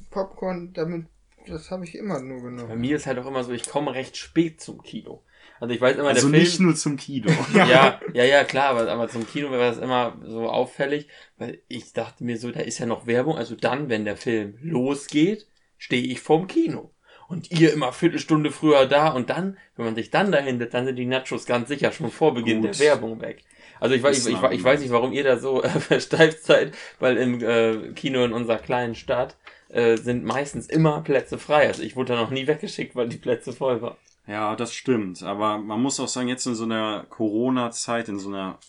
[0.10, 1.06] Popcorn damit,
[1.48, 2.82] das habe ich immer nur Bei genommen.
[2.82, 5.24] mir ist halt auch immer so, ich komme recht spät zum Kino.
[5.60, 7.30] Also ich weiß immer, Also der nicht Film, nur zum Kino.
[7.54, 11.08] ja, ja, ja, klar, aber, aber zum Kino wäre das immer so auffällig,
[11.38, 14.58] weil ich dachte mir so, da ist ja noch Werbung, also dann, wenn der Film
[14.62, 15.48] losgeht,
[15.78, 16.94] stehe ich vorm Kino.
[17.30, 20.86] Und ihr immer Viertelstunde früher da und dann, wenn man sich dann dahin setzt, dann
[20.86, 22.72] sind die Nachos ganz sicher schon vor Beginn Gut.
[22.72, 23.44] der Werbung weg.
[23.80, 26.76] Also ich, weiß, ich, ich, ich weiß nicht, warum ihr da so äh, versteift seid,
[27.00, 29.38] weil im äh, Kino in unserer kleinen Stadt
[29.70, 31.68] äh, sind meistens immer Plätze frei.
[31.68, 33.98] Also ich wurde da noch nie weggeschickt, weil die Plätze voll waren.
[34.26, 35.24] Ja, das stimmt.
[35.24, 38.60] Aber man muss auch sagen, jetzt in so einer Corona-Zeit, in so einer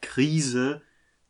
[0.00, 0.82] Krise,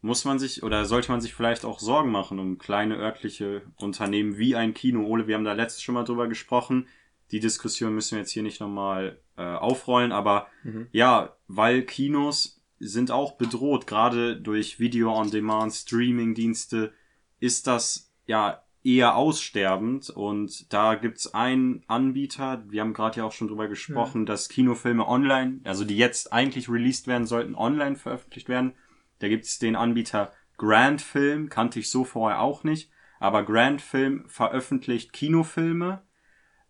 [0.07, 4.39] muss man sich oder sollte man sich vielleicht auch Sorgen machen um kleine örtliche Unternehmen
[4.39, 5.05] wie ein Kino.
[5.05, 6.87] Ole, wir haben da letztes schon mal drüber gesprochen.
[7.33, 10.87] Die Diskussion müssen wir jetzt hier nicht nochmal äh, aufrollen, aber Mhm.
[10.93, 16.93] ja, weil Kinos sind auch bedroht, gerade durch Video-on-Demand, Streaming-Dienste,
[17.41, 23.33] ist das ja eher aussterbend und da gibt's einen Anbieter, wir haben gerade ja auch
[23.33, 28.49] schon drüber gesprochen, dass Kinofilme online, also die jetzt eigentlich released werden sollten, online veröffentlicht
[28.49, 28.75] werden.
[29.19, 34.25] Da gibt's den Anbieter Grand Film, kannte ich so vorher auch nicht, aber Grand Film
[34.29, 36.03] veröffentlicht Kinofilme,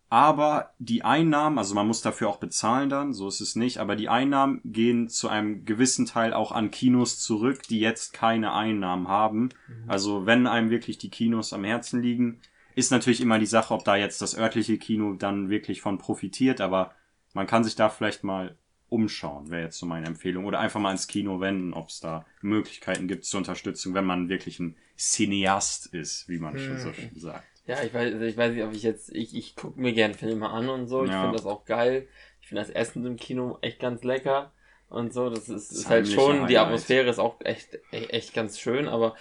[0.08, 3.96] aber die Einnahmen, also man muss dafür auch bezahlen dann, so ist es nicht, aber
[3.96, 9.08] die Einnahmen gehen zu einem gewissen Teil auch an Kinos zurück, die jetzt keine Einnahmen
[9.08, 9.48] haben.
[9.88, 12.40] Also wenn einem wirklich die Kinos am Herzen liegen,
[12.76, 16.60] ist natürlich immer die Sache, ob da jetzt das örtliche Kino dann wirklich von profitiert,
[16.60, 16.92] aber
[17.34, 18.56] man kann sich da vielleicht mal
[18.88, 20.44] umschauen, wäre jetzt so meine Empfehlung.
[20.44, 24.28] Oder einfach mal ins Kino wenden, ob es da Möglichkeiten gibt zur Unterstützung, wenn man
[24.28, 27.44] wirklich ein Cineast ist, wie man schon so schön sagt.
[27.66, 30.48] Ja, ich weiß, ich weiß nicht, ob ich jetzt, ich, ich gucke mir gern Filme
[30.50, 31.04] an und so.
[31.04, 31.22] Ich Ja.
[31.22, 32.06] finde das auch geil.
[32.40, 34.52] Ich finde das Essen im Kino echt ganz lecker
[34.88, 35.30] und so.
[35.30, 36.66] Das ist, ist halt schon, die Highlight.
[36.66, 39.16] Atmosphäre ist auch echt, echt, echt ganz schön, aber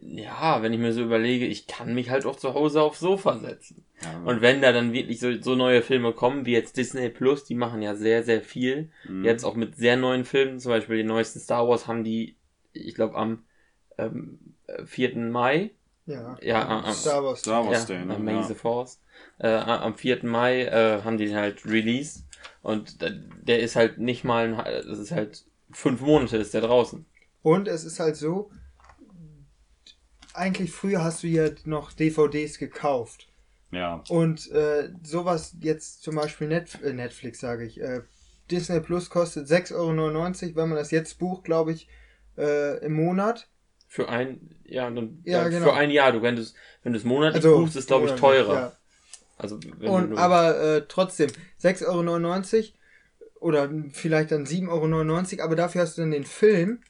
[0.00, 3.38] ja, wenn ich mir so überlege, ich kann mich halt auch zu Hause aufs Sofa
[3.38, 3.84] setzen.
[4.02, 7.44] Ja, Und wenn da dann wirklich so, so neue Filme kommen, wie jetzt Disney Plus,
[7.44, 8.90] die machen ja sehr, sehr viel.
[9.08, 9.24] mhm.
[9.24, 12.36] Jetzt auch mit sehr neuen Filmen, zum Beispiel den neuesten Star Wars haben die,
[12.72, 13.44] ich glaube, am
[13.98, 14.38] ähm,
[14.84, 15.16] 4.
[15.16, 15.70] Mai
[16.06, 16.36] Ja.
[16.42, 17.40] Ja, am- am- Star Wars.
[17.40, 18.18] Star Wars ja, Day, ne?
[18.18, 18.42] May Ja.
[18.42, 19.00] the Force.
[19.38, 20.24] Äh, am 4.
[20.26, 22.24] Mai äh, haben die den halt released
[22.62, 26.60] und der ist halt nicht mal, ein, hal- das ist halt fünf Monate ist der
[26.62, 27.06] draußen.
[27.42, 28.50] Und es ist halt so,
[30.34, 33.28] eigentlich früher hast du ja noch DVDs gekauft.
[33.70, 34.02] ja.
[34.08, 38.02] Und äh, sowas jetzt zum Beispiel Net äh, Netflix, sage ich, äh,
[38.50, 41.88] Disney Plus kostet 6,99 Euro, wenn man das jetzt bucht, glaube ich,
[42.36, 43.48] äh, im Monat.
[43.88, 45.66] Für ein, ja, dann, Ja, ja, genau.
[45.66, 46.12] für ein Jahr.
[46.12, 48.54] Du, wenn du es, wenn du es monatlich Also, buchst, ist glaube ich teurer.
[48.54, 48.72] ja.
[49.38, 51.30] Also, wenn Und, du, aber äh, trotzdem,
[51.62, 52.72] 6,99 Euro
[53.40, 54.68] oder vielleicht dann 7,99
[55.38, 56.82] Euro, aber dafür hast du dann den Film,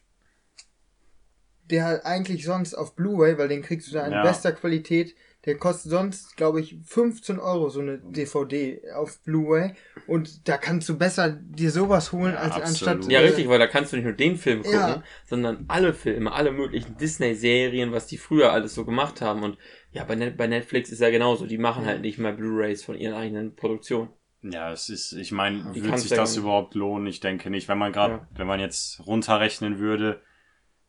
[1.70, 4.22] der halt eigentlich sonst auf Blu-ray, weil den kriegst du da in Ja.
[4.22, 5.14] bester Qualität,
[5.46, 9.74] der kostet sonst, glaube ich, 15 Euro so eine DVD auf Blu-ray
[10.07, 12.94] und da kannst du besser dir sowas holen, Ja, als absolut.
[12.94, 13.12] anstatt...
[13.12, 15.03] ja, äh, richtig, weil da kannst du nicht nur den Film gucken, Ja.
[15.27, 19.42] sondern alle Filme, alle möglichen Disney-Serien, was die früher alles so gemacht haben.
[19.42, 19.59] Und
[19.92, 21.46] ja, bei, Net bei Netflix ist ja genauso.
[21.46, 24.09] Die machen halt nicht mal Blu-Rays von ihren eigenen Produktionen.
[24.42, 27.07] Ja, es ist, ich meine, Die wird sich das überhaupt lohnen?
[27.07, 27.68] Ich denke nicht.
[27.68, 28.29] Wenn man gerade, Ja.
[28.35, 30.22] wenn man jetzt runterrechnen würde,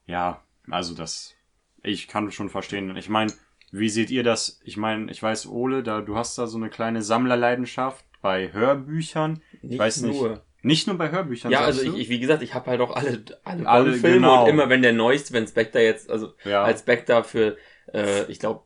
[0.05, 1.35] ja, also das,
[1.83, 2.95] ich kann schon verstehen.
[2.97, 3.31] Ich meine,
[3.71, 4.59] Wie seht ihr das?
[4.63, 9.41] Ich meine, ich weiß, Ole, da, du hast da so eine kleine Sammlerleidenschaft bei Hörbüchern.
[9.61, 10.15] Nicht ich weiß nicht.
[10.19, 10.43] nur.
[10.61, 11.51] Nicht nur bei Hörbüchern.
[11.51, 14.43] Ja, also ich, ich, wie gesagt, ich habe halt auch alle, alle, Alle, Bond-Filme genau.
[14.43, 16.63] und immer wenn der neueste, wenn Spectre jetzt, also ja.
[16.63, 17.57] als Spectre für,
[17.93, 18.63] äh, ich glaube,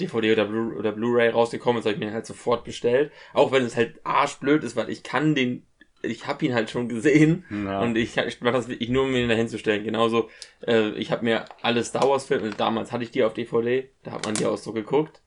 [0.00, 3.12] DVD oder Blu- oder Blu-ray rausgekommen ist, habe ich mir halt sofort bestellt.
[3.34, 5.66] Auch wenn es halt arschblöd ist, weil ich kann den,
[6.02, 7.80] ich habe ihn halt schon gesehen ja.
[7.80, 9.84] und ich, ich mache das wirklich nur, um ihn da hinzustellen.
[9.84, 10.28] Genauso,
[10.66, 14.12] äh, ich habe mir alle Star Wars Filme, damals hatte ich die auf DVD, da
[14.12, 15.22] hat man die auch so geguckt.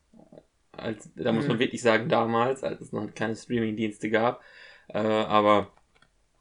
[0.76, 1.62] Als, da muss man Mhm.
[1.62, 4.42] wirklich sagen, damals, als es noch keine Streaming-Dienste gab.
[4.88, 5.72] Äh, aber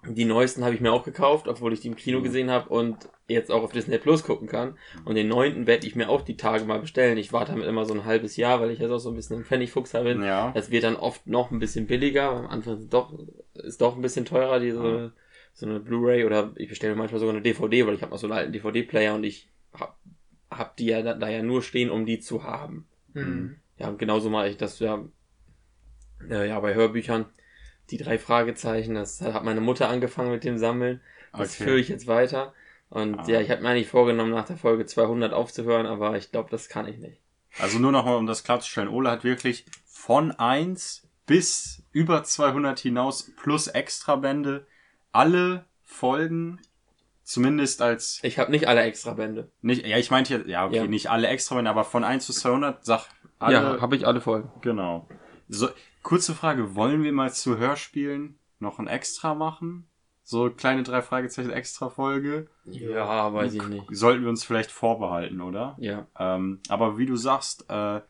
[0.08, 2.24] die neuesten habe ich mir auch gekauft, obwohl ich die im Kino Mhm.
[2.24, 4.76] gesehen habe und jetzt auch auf Disney Plus gucken kann.
[5.04, 7.16] Und den neunten werde ich mir auch die Tage mal bestellen.
[7.18, 9.38] Ich warte damit immer so ein halbes Jahr, weil ich jetzt auch so ein bisschen
[9.38, 10.22] ein Pfennigfuchser bin.
[10.22, 10.50] ja.
[10.54, 12.30] Das wird dann oft noch ein bisschen billiger.
[12.30, 13.16] Am Anfang ist doch,
[13.54, 15.12] ist doch ein bisschen teurer, diese,
[15.54, 18.18] so eine Blu-ray oder ich bestelle mir manchmal sogar eine DVD, weil ich habe noch
[18.18, 19.98] so einen alten DVD-Player und ich hab,
[20.50, 22.86] hab die ja da, da ja nur stehen, um die zu haben.
[23.14, 23.56] Mhm.
[23.78, 25.02] Ja, und genauso mache ich das ja,
[26.28, 27.26] äh, ja bei Hörbüchern.
[27.90, 31.00] Die drei Fragezeichen, das hat meine Mutter angefangen mit dem Sammeln.
[31.32, 31.64] Das Okay.
[31.64, 32.54] führe ich jetzt weiter.
[32.88, 33.24] Und Ah.
[33.26, 36.68] ja, ich habe mir eigentlich vorgenommen, nach der Folge 200 aufzuhören, aber ich glaube, das
[36.68, 37.20] kann ich nicht.
[37.58, 38.88] Also nur noch mal, um das klarzustellen.
[38.88, 44.66] Ole hat wirklich von 1 bis über 200 hinaus plus Extrabände
[45.12, 46.60] alle Folgen
[47.24, 49.50] zumindest als Ich habe nicht alle extra Bände.
[49.60, 50.86] nicht ja ich meinte jetzt ja okay Ja.
[50.86, 53.06] nicht alle Extrabände aber von 1 bis 200 sag
[53.38, 54.50] alle habe ich alle Folgen.
[54.60, 55.06] genau
[55.48, 55.68] so
[56.02, 59.88] kurze Frage wollen wir mal zu Hörspielen noch ein Extra machen
[60.24, 63.84] so kleine drei Fragezeichen Extra Folge Ja, weiß ich nicht.
[63.90, 66.06] sollten wir uns vielleicht vorbehalten oder Ja.
[66.18, 68.00] ähm, aber wie du sagst, äh,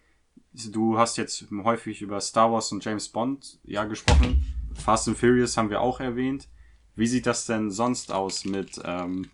[0.53, 4.45] du hast jetzt häufig über Star Wars und James Bond ja gesprochen.
[4.75, 6.49] Fast and Furious haben wir auch erwähnt.
[6.95, 9.31] Wie sieht das denn sonst aus mit, ähm,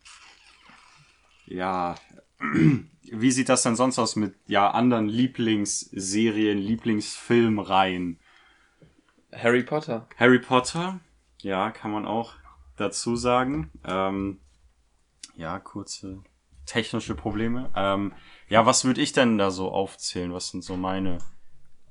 [1.46, 1.96] ja,
[3.02, 8.20] wie sieht das denn sonst aus mit ja anderen Lieblingsserien, Lieblingsfilmreihen?
[9.32, 10.08] Harry Potter.
[10.16, 11.00] Harry Potter,
[11.40, 12.34] ja, kann man auch
[12.76, 13.70] dazu sagen.
[13.84, 14.40] Ähm,
[15.36, 16.22] ja, kurze
[16.66, 17.70] technische Probleme.
[17.74, 18.12] Ähm,
[18.48, 20.32] ja, was würde ich denn da so aufzählen?
[20.32, 21.18] Was sind so meine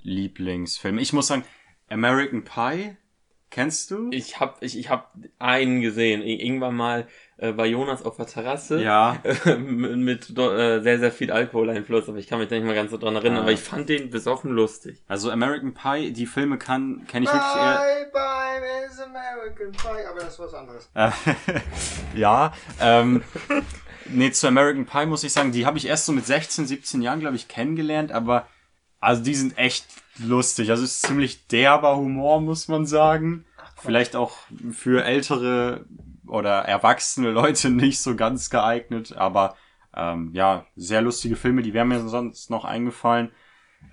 [0.03, 1.01] Lieblingsfilme?
[1.01, 1.43] Ich muss sagen,
[1.89, 2.95] American Pie,
[3.49, 4.09] kennst du?
[4.11, 6.21] Ich hab, ich, ich hab einen gesehen.
[6.21, 7.07] Ir- Irgendwann mal
[7.37, 8.81] äh, bei Jonas auf der Terrasse.
[8.81, 9.17] ja,
[9.57, 12.91] mit do- äh, sehr, sehr viel Alkoholeinfluss, aber ich kann mich da nicht mal ganz
[12.91, 13.41] so dran erinnern, Ah.
[13.43, 15.01] aber ich fand den besoffen lustig.
[15.07, 17.77] also American Pie, die Filme kann kenne ich wirklich eher.
[17.77, 20.05] Bye, bye, Miss American Pie.
[20.09, 20.89] Aber das ist was anderes.
[20.93, 21.11] Äh,
[22.15, 23.23] ja, ähm,
[24.09, 27.01] nee, zu American Pie muss ich sagen, die habe ich erst so mit 16, 17
[27.01, 28.47] Jahren, glaube ich, kennengelernt, aber
[29.07, 29.85] also die sind echt
[30.19, 30.69] lustig.
[30.69, 33.45] Also es ist ziemlich derber Humor, muss man sagen.
[33.77, 34.35] Vielleicht auch
[34.73, 35.85] für ältere
[36.27, 39.55] oder erwachsene Leute nicht so ganz geeignet, aber
[39.95, 43.31] ähm, ja, sehr lustige Filme, die wären mir sonst noch eingefallen.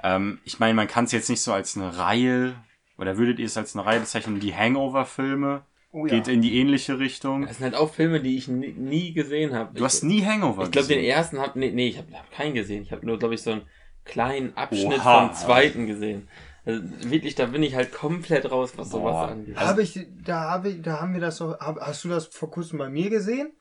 [0.02, 2.56] Ähm, ich meine, man kann es jetzt nicht so als eine Reihe,
[2.98, 5.62] oder würdet ihr es als eine Reihe bezeichnen, die Hangover-Filme?
[5.92, 7.46] Oh Geht in die ähnliche Richtung.
[7.46, 9.78] Das sind halt auch Filme, die ich nie, nie gesehen habe.
[9.78, 11.12] Du hast nie Hangover Ich glaube, den gesehen.
[11.12, 12.82] ersten hab, nee, nee ich habe hab keinen gesehen.
[12.82, 13.62] Ich habe nur, glaube ich, so einen
[14.04, 15.28] kleinen Abschnitt Oha.
[15.28, 16.28] vom zweiten gesehen.
[16.66, 18.98] Also, wirklich, da bin ich halt komplett raus, was Boah.
[19.00, 19.56] sowas angeht.
[19.56, 22.78] Habe ich, da habe ich, da haben wir das doch, hast du das vor kurzem
[22.78, 23.52] bei mir gesehen?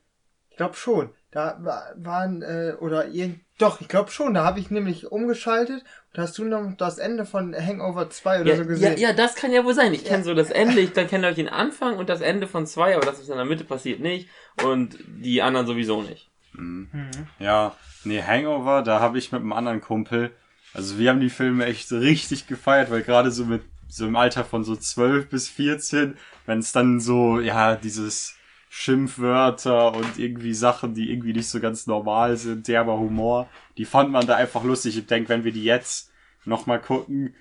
[0.50, 1.10] Ich glaube schon.
[1.32, 4.36] Da wa- waren, äh, oder irgend, doch, ich glaube schon.
[4.36, 8.52] Da habe ich nämlich umgeschaltet und hast du noch das Ende von Hangover 2 oder
[8.52, 8.98] ja, so ja, gesehen.
[9.00, 9.94] ja, das kann ja wohl sein.
[9.94, 10.10] Ich Ja.
[10.10, 12.96] kenne so das Ende, ich dann kenne euch den Anfang und das Ende von zwei,
[12.96, 14.30] aber das, was in der Mitte passiert, nicht.
[14.64, 16.30] Und die anderen sowieso nicht.
[16.54, 16.90] Mhm.
[16.94, 17.10] Mhm.
[17.40, 20.32] Ja, nee, Hangover, da habe ich mit einem anderen Kumpel,
[20.74, 24.44] also wir haben die Filme echt richtig gefeiert, weil gerade so mit so im Alter
[24.44, 28.36] von so 12 bis 14, wenn es dann so, ja, dieses
[28.70, 34.10] Schimpfwörter und irgendwie Sachen, die irgendwie nicht so ganz normal sind, derber Humor, die fand
[34.10, 34.98] man da einfach lustig.
[34.98, 36.12] Ich denke, wenn wir die jetzt
[36.44, 37.36] nochmal gucken,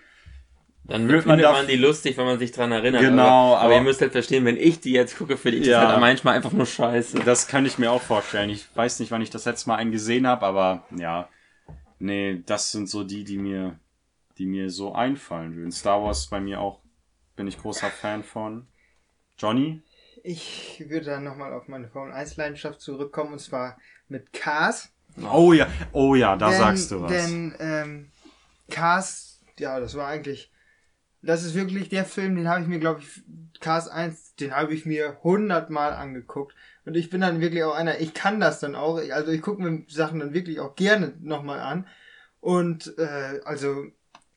[0.85, 3.03] Dann Wird man man die lustig, wenn man sich dran erinnert.
[3.03, 5.67] Genau, aber, aber aber- ihr müsst halt verstehen, wenn ich die jetzt gucke, finde ich
[5.67, 5.81] Ja.
[5.83, 7.21] das halt manchmal einfach nur scheiße.
[7.21, 8.51] Das kann ich mir auch vorstellen.
[8.51, 11.29] Ich weiß nicht, wann ich das letzte Mal einen gesehen habe, aber ja.
[12.01, 13.79] Nee, das sind so die, die mir,
[14.39, 15.71] die mir so einfallen würden.
[15.71, 16.81] Star Wars bei mir auch,
[17.37, 18.67] bin ich großer Fan von.
[19.39, 19.83] Johnny?
[20.25, 24.93] Ich würde dann nochmal auf meine Formel 1 Leidenschaft zurückkommen und zwar mit Cars.
[25.33, 27.11] Oh ja, oh ja, da denn, sagst du was.
[27.13, 28.11] Denn ähm,
[28.71, 30.51] Cars, ja, das war eigentlich,
[31.23, 33.23] das ist wirklich der Film, den habe ich mir, glaube ich,
[33.61, 36.55] Cars 1, den habe ich mir hundertmal angeguckt.
[36.85, 39.63] Und ich bin dann wirklich auch einer, ich kann das dann auch, also ich gucke
[39.63, 41.87] mir Sachen dann wirklich auch gerne nochmal an.
[42.41, 43.87] Und äh, also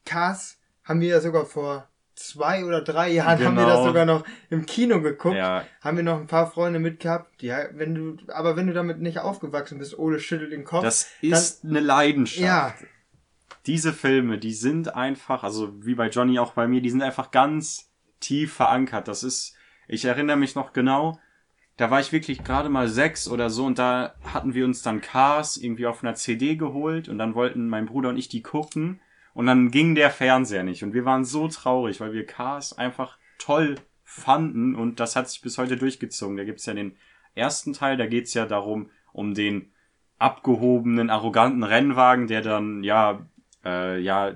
[0.06, 3.88] Cars haben wir ja sogar vor zwei oder drei Jahren haben wir das Genau.
[3.88, 7.42] sogar noch im Kino geguckt ja, haben wir noch ein paar Freunde mitgehabt.
[7.42, 10.84] Ja, wenn du, aber wenn du damit nicht aufgewachsen bist, Ole schüttelt den Kopf.
[10.84, 12.46] das ist eine Leidenschaft.
[12.46, 12.74] ja,
[13.68, 17.32] diese Filme, die sind einfach, also wie bei Johnny auch bei mir, die sind einfach
[17.32, 19.08] ganz tief verankert.
[19.08, 19.56] Das ist,
[19.88, 21.20] ich erinnere mich noch genau,
[21.78, 25.02] da war ich wirklich gerade mal sechs oder so und da hatten wir uns dann
[25.02, 29.02] Cars irgendwie auf einer CD geholt und dann wollten mein Bruder und ich die gucken
[29.34, 33.18] und dann ging der Fernseher nicht und wir waren so traurig, weil wir Cars einfach
[33.38, 36.38] toll fanden und das hat sich bis heute durchgezogen.
[36.38, 36.96] Da gibt's ja den
[37.34, 39.72] ersten Teil, da geht's ja darum, um den
[40.18, 43.26] abgehobenen, arroganten Rennwagen, der dann ja
[43.66, 44.36] äh, ja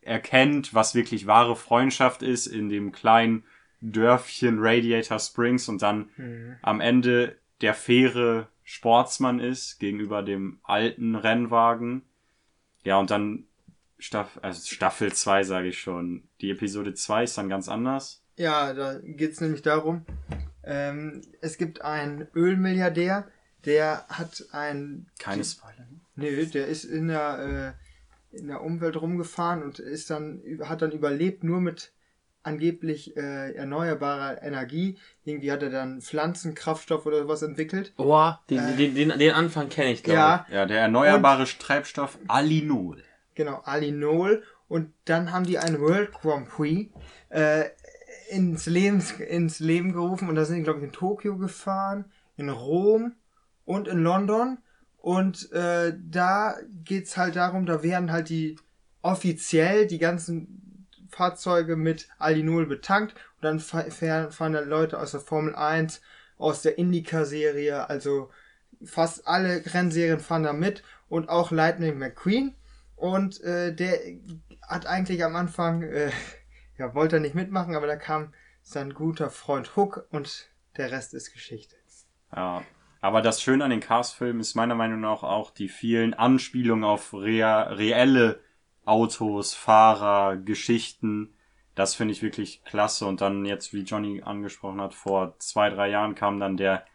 [0.00, 3.44] erkennt, was wirklich wahre Freundschaft ist in dem kleinen
[3.80, 6.56] Dörfchen Radiator Springs und dann Mhm.
[6.62, 12.02] am Ende der faire Sportsmann ist gegenüber dem alten Rennwagen.
[12.84, 13.44] Ja, und dann
[13.98, 16.24] Staff also Staffel 2 sage ich schon.
[16.40, 18.22] Die Episode 2 ist dann ganz anders.
[18.36, 20.04] Ja, da geht's nämlich darum,
[20.64, 23.28] ähm, es gibt einen Ölmilliardär,
[23.64, 25.86] der hat ein Keine Spoiler.
[25.90, 26.00] ne?
[26.16, 27.81] Nö, der ist in der, äh,
[28.32, 31.92] in der Umwelt rumgefahren und ist dann, hat dann überlebt nur mit
[32.42, 34.98] angeblich äh, erneuerbarer Energie.
[35.24, 37.92] Irgendwie hat er dann Pflanzenkraftstoff oder sowas entwickelt.
[37.96, 43.02] Boah, den, den, den, den Anfang kenne ich, glaube Ja, Ja, der erneuerbare Treibstoff Alinol.
[43.34, 44.42] genau, Alinol.
[44.68, 46.90] Und dann haben die einen World Grand Prix
[47.28, 47.64] äh,
[48.30, 52.48] ins, Leben, ins Leben gerufen und da sind die, glaube ich, in Tokio gefahren, in
[52.48, 53.14] Rom
[53.64, 54.58] und in London.
[55.02, 58.56] Und äh, da geht's halt darum, da werden halt die
[59.02, 65.10] offiziell die ganzen Fahrzeuge mit Alinol betankt und dann fa- fahren, fahren dann Leute aus
[65.10, 66.00] der Formel 1,
[66.38, 68.30] aus der Indica-Serie, also
[68.84, 72.54] fast alle Rennserien fahren da mit und auch Lightning McQueen.
[72.94, 73.98] Und äh, der
[74.68, 76.12] hat eigentlich am Anfang, äh,
[76.78, 81.12] ja, wollte er nicht mitmachen, aber da kam sein guter Freund Hook und der Rest
[81.12, 81.74] ist Geschichte.
[82.34, 82.62] Ja.
[83.02, 87.12] Aber das Schöne an den Cars-Filmen ist meiner Meinung nach auch die vielen Anspielungen auf
[87.12, 88.40] rea reelle
[88.84, 91.34] Autos, Fahrer, Geschichten.
[91.74, 93.06] Das finde ich wirklich klasse.
[93.06, 96.86] Und dann jetzt, wie Johnny angesprochen hat, vor zwei, drei Jahren kam dann der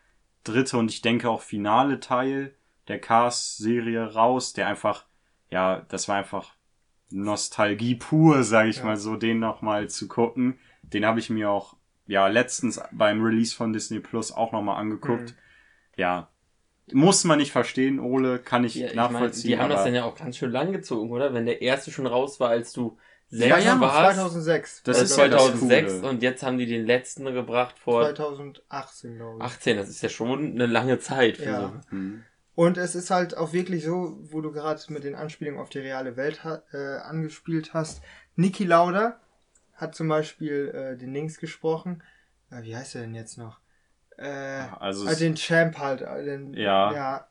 [0.45, 2.55] dritte und ich denke auch finale Teil
[2.87, 5.05] der Cars-Serie raus, der einfach,
[5.49, 6.55] ja, das war einfach
[7.09, 8.85] Nostalgie pur, sage ich Ja.
[8.85, 10.57] mal so, den nochmal zu gucken.
[10.83, 15.31] Den habe ich mir auch, ja, letztens beim Release von Disney Plus auch nochmal angeguckt.
[15.31, 15.46] Mhm.
[15.97, 16.29] Ja,
[16.93, 19.47] muss man nicht verstehen, Ole, kann ich Ja, ich nachvollziehen.
[19.47, 21.33] die haben das dann ja auch ganz schön lang gezogen, oder?
[21.33, 22.97] Wenn der erste schon raus war, als du
[23.29, 24.15] sechs ja, warst.
[24.15, 24.83] 2006.
[24.83, 26.09] Das äh, ist ja das 2006 Coole.
[26.09, 29.43] und jetzt haben die den letzten gebracht vor 2018, glaube ich.
[29.43, 29.77] 18.
[29.77, 31.37] Das ist ja schon eine lange Zeit.
[31.37, 31.61] Für Ja.
[31.61, 31.91] so.
[31.91, 32.23] Hm.
[32.55, 35.79] Und es ist halt auch wirklich so, wo du gerade mit den Anspielungen auf die
[35.79, 38.01] reale Welt ha äh, angespielt hast.
[38.35, 39.19] Niki Lauda
[39.73, 42.01] hat zum Beispiel äh, den Links gesprochen.
[42.49, 43.59] Äh, wie heißt er denn jetzt noch?
[44.17, 46.01] Äh, Also, also den Champ halt.
[46.01, 46.93] äh, Den, Ja.
[46.93, 47.27] ja.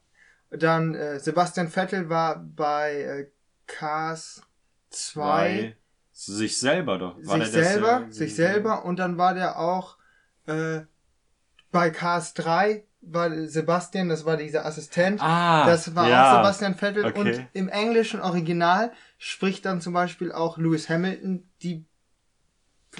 [0.50, 3.26] Dann äh, Sebastian Vettel war bei äh,
[3.66, 4.42] Cars
[4.90, 5.76] 2 zwei,
[6.12, 7.16] sich selber doch.
[7.24, 9.96] War sich der das, selber, äh, sich selber und dann war der auch
[10.46, 10.80] äh,
[11.72, 15.20] bei Cars 3 war Sebastian, das war dieser Assistent.
[15.22, 16.32] Ah, Das war ja.
[16.32, 17.18] auch Sebastian Vettel Okay.
[17.20, 21.84] und im englischen Original spricht dann zum Beispiel auch Lewis Hamilton, die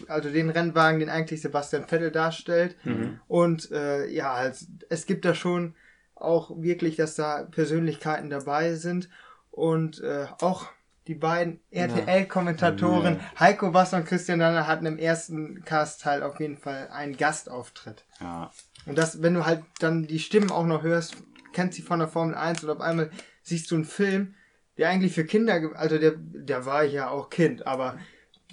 [0.09, 2.77] also den Rennwagen, den eigentlich Sebastian Vettel darstellt.
[2.85, 3.21] Mhm.
[3.29, 5.75] Und äh, ja, also, es gibt da schon
[6.15, 9.09] auch wirklich, dass da Persönlichkeiten dabei sind
[9.51, 10.67] und äh, auch
[11.07, 13.41] die beiden RTL-Kommentatoren Ja.
[13.41, 18.05] Heiko Wasser und Christian Danner hatten im ersten Cast-Teil auf jeden Fall einen Gastauftritt.
[18.21, 18.51] Ja.
[18.87, 21.17] Und das, wenn du halt dann die Stimmen auch noch hörst,
[21.53, 23.11] kennst sie von der Formel 1 und auf einmal
[23.43, 24.35] siehst du einen Film,
[24.79, 27.99] der eigentlich für Kinder, also der, der war ja auch Kind, aber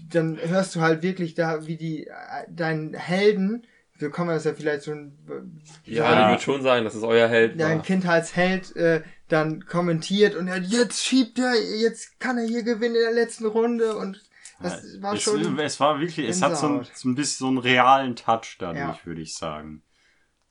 [0.10, 2.12] dann hörst du halt wirklich da, wie die, äh,
[2.49, 3.65] deinen Helden,
[3.99, 6.21] so kann man das ja vielleicht so ein, Ja, Ja.
[6.23, 7.60] ich würde schon sagen, das ist euer Held.
[7.60, 7.84] dein war.
[7.86, 13.01] Kindheitsheld äh, dann kommentiert und er, jetzt schiebt er, jetzt kann er hier gewinnen in
[13.01, 14.21] der letzten Runde und
[14.62, 17.47] das war es, schon, es war wirklich, es hat so ein, so ein bisschen so
[17.47, 18.99] einen realen Touch dadurch, Ja.
[19.06, 19.84] würde ich sagen.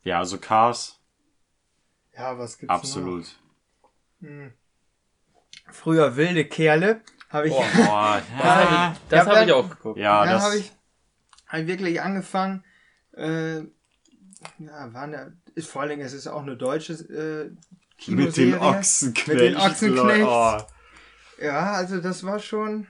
[0.04, 0.98] Ja, also Cars,
[2.16, 2.78] ja, was gibt's noch?
[2.78, 3.26] absolut.
[4.20, 4.52] Hm.
[5.70, 7.00] Früher wilde Kerle,
[7.32, 9.98] habe ich, Boah, Boah, Das habe ich, Ja, hab dann- ich auch geguckt.
[9.98, 10.72] ja, ja, das, habe ich,
[11.48, 12.64] hab ich wirklich angefangen.
[13.16, 13.58] Äh,
[14.58, 17.44] ja, war eine, ist vor allen Dingen, es ist auch eine deutsche äh,
[18.10, 18.60] mit den Kinoserie.
[18.60, 19.28] Ochsenknechts.
[19.28, 20.26] Mit den Ochsenknechts.
[20.28, 20.58] Oh,
[21.42, 22.86] Ja, also das war schon.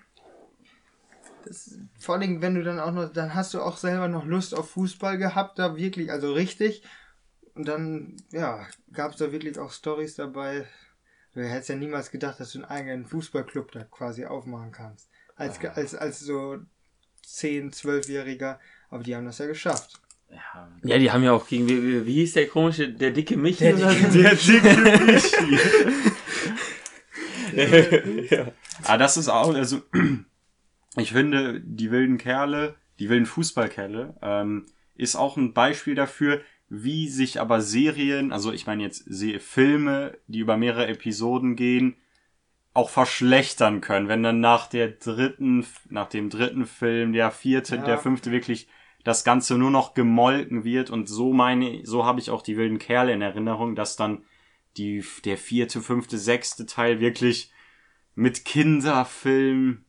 [1.45, 4.25] Das, vor allen Dingen, wenn du dann auch noch, dann hast du auch selber noch
[4.25, 6.83] Lust auf Fußball gehabt, da wirklich, also richtig.
[7.55, 10.67] Und dann, ja, gab es da wirklich auch Stories dabei.
[11.35, 15.09] Du hättest ja niemals gedacht, dass du einen eigenen Fußballclub da quasi aufmachen kannst.
[15.37, 15.69] Als, Ah.
[15.69, 16.59] als, als so
[17.27, 18.59] 10-, 12-Jähriger.
[18.91, 20.01] Aber die haben das ja geschafft.
[20.83, 23.65] ja, die haben ja auch gegen, wie, wie- hieß der komische, der dicke Michi?
[23.65, 25.59] Der dicke der dicke Michi.
[28.35, 28.47] ja.
[28.85, 29.83] Aber das ist auch, also
[30.97, 36.41] ich finde, die wilden Kerle, die wilden Fußballkerle, ähm, ist auch ein Beispiel dafür,
[36.75, 39.05] wie sich aber Serien, also ich meine jetzt
[39.41, 41.97] Filme, die über mehrere Episoden gehen,
[42.73, 47.85] auch verschlechtern können, wenn dann nach der dritten, nach dem dritten Film, der vierte, Ja.
[47.85, 48.69] der fünfte wirklich
[49.05, 52.79] das Ganze nur noch gemolken wird und so meine, so habe ich auch die wilden
[52.79, 54.25] Kerle in Erinnerung, dass dann
[54.79, 57.53] die, der vierte, fünfte, sechste Teil wirklich
[58.15, 59.85] mit Kinderfilm,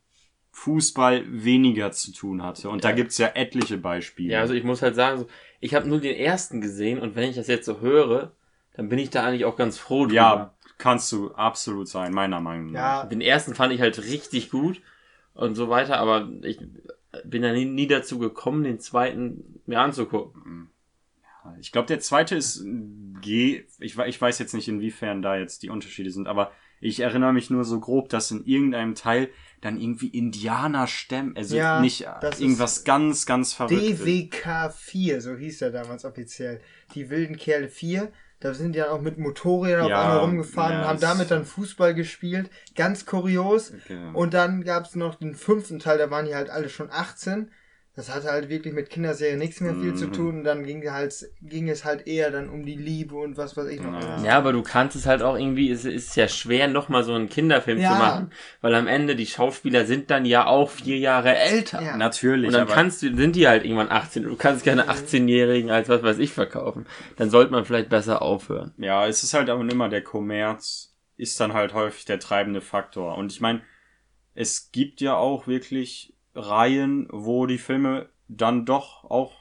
[0.55, 2.69] Fußball weniger zu tun hatte.
[2.69, 2.95] Und da Ja.
[2.95, 4.33] gibt's ja etliche Beispiele.
[4.33, 5.27] Ja, also ich muss halt sagen, so,
[5.59, 8.31] ich habe nur den ersten gesehen und wenn ich das jetzt so höre,
[8.75, 10.15] dann bin ich da eigentlich auch ganz froh drüber.
[10.15, 13.03] ja, kannst du absolut sein, meiner Meinung nach.
[13.03, 14.81] Ja, Den ersten fand ich halt richtig gut
[15.33, 16.59] und so weiter, aber ich
[17.25, 20.69] bin da nie, nie dazu gekommen, den zweiten mir anzugucken.
[21.59, 22.63] Ich glaube, der zweite ist
[23.21, 23.63] G.
[23.79, 27.49] Ich, ich weiß jetzt nicht, inwiefern da jetzt die Unterschiede sind, aber ich erinnere mich
[27.49, 29.29] nur so grob, dass in irgendeinem Teil
[29.63, 33.99] dann irgendwie Indianerstämme, also Ja, nicht das ist irgendwas ganz, ganz verrücktes.
[33.99, 36.59] DWK 4, so hieß er damals offiziell.
[36.95, 38.11] Die wilden Kerle 4.
[38.41, 41.31] Da sind die dann auch mit Motorrädern Ja, auf einmal rumgefahren ja, und haben damit
[41.31, 42.49] dann Fußball gespielt.
[42.75, 43.71] Ganz kurios.
[43.71, 44.09] Okay.
[44.11, 47.49] Und dann gab es noch den fünften Teil, da waren die halt alle schon 18.
[47.95, 50.13] Das hatte halt wirklich mit Kinderserien nichts mehr viel zu Mhm.
[50.13, 50.37] tun.
[50.39, 53.67] Und dann ging, halt, ging es halt eher dann um die Liebe und was weiß
[53.67, 53.93] ich noch.
[53.93, 53.99] Ja.
[53.99, 54.25] alles.
[54.25, 57.29] Ja, aber du kannst es halt auch irgendwie, es ist ja schwer, nochmal so einen
[57.29, 57.91] Kinderfilm Ja.
[57.91, 61.83] zu machen, weil am Ende die Schauspieler sind dann ja auch vier Jahre älter.
[61.83, 61.95] Ja.
[61.95, 64.23] Natürlich, Und dann aber kannst du, sind die halt irgendwann 18.
[64.23, 66.87] Du kannst keine 18-Jährigen als was weiß ich verkaufen.
[67.17, 68.73] Dann sollte man vielleicht besser aufhören.
[68.79, 73.19] ja, es ist halt auch immer der Kommerz, ist dann halt häufig der treibende Faktor.
[73.19, 73.61] Und ich meine,
[74.33, 79.33] es gibt ja auch wirklich Reihen, wo die Filme dann doch auch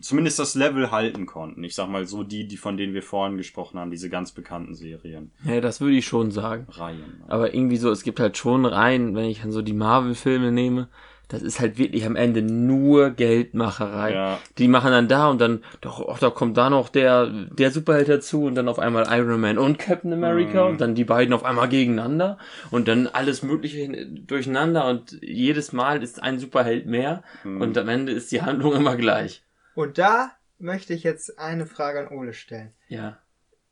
[0.00, 1.64] zumindest das Level halten konnten.
[1.64, 4.74] Ich sag mal so die, die von denen wir vorhin gesprochen haben, diese ganz bekannten
[4.74, 6.66] Serien, Ja, das würde ich schon sagen.
[6.70, 7.22] Reihen.
[7.26, 10.88] Aber irgendwie so, es gibt halt schon Reihen, wenn ich an so die Marvel-Filme nehme,
[11.28, 14.12] das ist halt wirklich am Ende nur Geldmacherei.
[14.12, 17.70] Ja, Die machen dann da und dann, doch, ach, da kommt da noch der, der
[17.70, 20.70] Superheld dazu und dann auf einmal Iron Man und Captain America Mhm.
[20.72, 22.38] und dann die beiden auf einmal gegeneinander
[22.70, 27.60] und dann alles Mögliche durcheinander und jedes Mal ist ein Superheld mehr Mhm.
[27.60, 29.42] und am Ende ist die Handlung immer gleich.
[29.74, 32.72] Und da möchte ich jetzt eine Frage an Ole stellen.
[32.88, 33.18] Ja.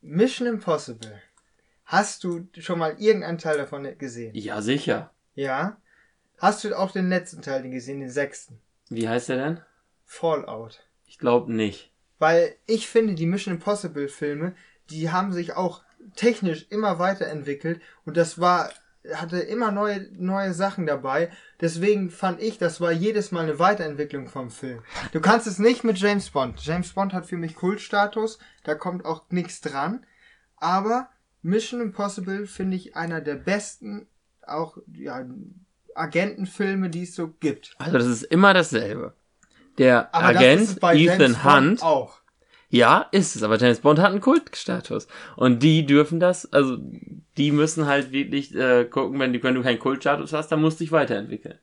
[0.01, 1.21] Mission Impossible.
[1.85, 4.31] Hast du schon mal irgendeinen Teil davon gesehen?
[4.33, 5.11] Ja, sicher.
[5.35, 5.77] Ja.
[6.39, 8.59] Hast du auch den letzten Teil gesehen, den sechsten?
[8.89, 9.61] Wie heißt der denn?
[10.05, 10.85] Fallout.
[11.07, 11.91] Ich glaube nicht.
[12.19, 14.55] Weil ich finde, die Mission Impossible Filme,
[14.89, 15.83] die haben sich auch
[16.15, 18.71] technisch immer weiterentwickelt und das war,
[19.13, 21.31] hatte immer neue, neue Sachen dabei.
[21.61, 24.83] Deswegen fand ich, das war jedes Mal eine Weiterentwicklung vom Film.
[25.11, 26.59] Du kannst es nicht mit James Bond.
[26.61, 30.05] James Bond hat für mich Kultstatus, da kommt auch nichts dran.
[30.57, 31.09] Aber
[31.41, 34.07] Mission Impossible finde ich einer der besten,
[34.45, 35.25] auch, ja,
[35.95, 37.75] Agentenfilme, die es so gibt.
[37.77, 39.13] Also das ist immer dasselbe.
[39.77, 42.19] Der Aber das Agent bei Ethan James Hunt auch.
[42.69, 45.07] Ja, ist es, aber James Bond hat einen Kultstatus.
[45.35, 46.77] Und die dürfen das, also
[47.37, 50.79] die müssen halt wirklich äh, gucken, wenn, du- wenn du keinen Kultstatus hast, dann musst
[50.79, 51.59] du dich weiterentwickeln.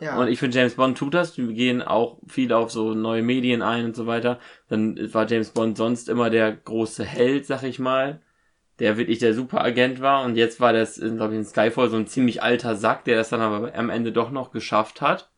[0.00, 0.16] Ja.
[0.18, 1.34] Und ich finde, James Bond tut das.
[1.34, 4.38] Die gehen auch viel auf so neue Medien ein und so weiter.
[4.68, 8.20] Dann war James Bond sonst immer der große Held, sag ich mal.
[8.78, 10.24] Der wirklich der Superagent war.
[10.24, 13.28] Und jetzt war das, glaube ich, in Skyfall so ein ziemlich alter Sack, der das
[13.28, 15.30] dann aber am Ende doch noch geschafft hat.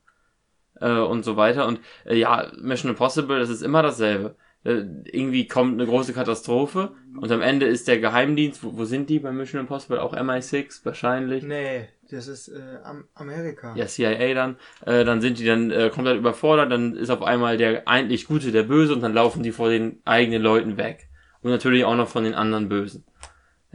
[0.81, 1.66] Äh, und so weiter.
[1.66, 4.37] Und äh, ja, Mission Impossible, das ist immer dasselbe.
[4.64, 9.11] Äh, irgendwie kommt eine große Katastrophe und am Ende ist der Geheimdienst, wo, wo sind
[9.11, 10.01] die bei Mission Impossible?
[10.01, 11.44] Auch MI6 wahrscheinlich.
[11.44, 13.75] Nee, das ist äh, Am Amerika.
[13.77, 17.59] Ja, CIA dann, äh, dann sind die dann äh, komplett überfordert, dann ist auf einmal
[17.59, 21.09] der eigentlich Gute der Böse und dann laufen die vor den eigenen Leuten weg.
[21.42, 23.05] Und natürlich auch noch von den anderen Bösen.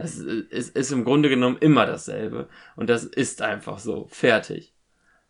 [0.00, 2.48] Das äh, ist, ist im Grunde genommen immer dasselbe.
[2.74, 4.06] Und das ist einfach so.
[4.10, 4.74] Fertig.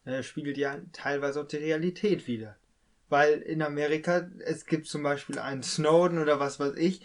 [0.05, 2.57] Er spiegelt ja teilweise auch die Realität wieder.
[3.09, 7.03] Weil in Amerika, es gibt zum Beispiel einen Snowden oder was weiß ich,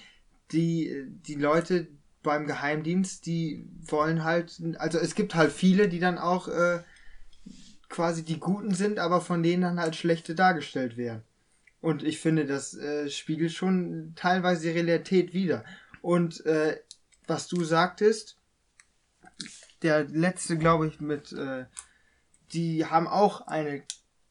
[0.51, 1.88] die, die Leute
[2.21, 6.84] beim Geheimdienst, die wollen halt, also es gibt halt viele, die dann auch äh,
[7.89, 11.23] quasi die Guten sind, aber von denen dann halt schlechte dargestellt werden.
[11.82, 15.63] Und ich finde, das äh, spiegelt schon teilweise die Realität wieder.
[16.01, 16.78] Und äh,
[17.28, 18.38] was du sagtest,
[19.82, 21.65] der letzte, glaube ich, mit, äh,
[22.53, 23.84] die haben auch eine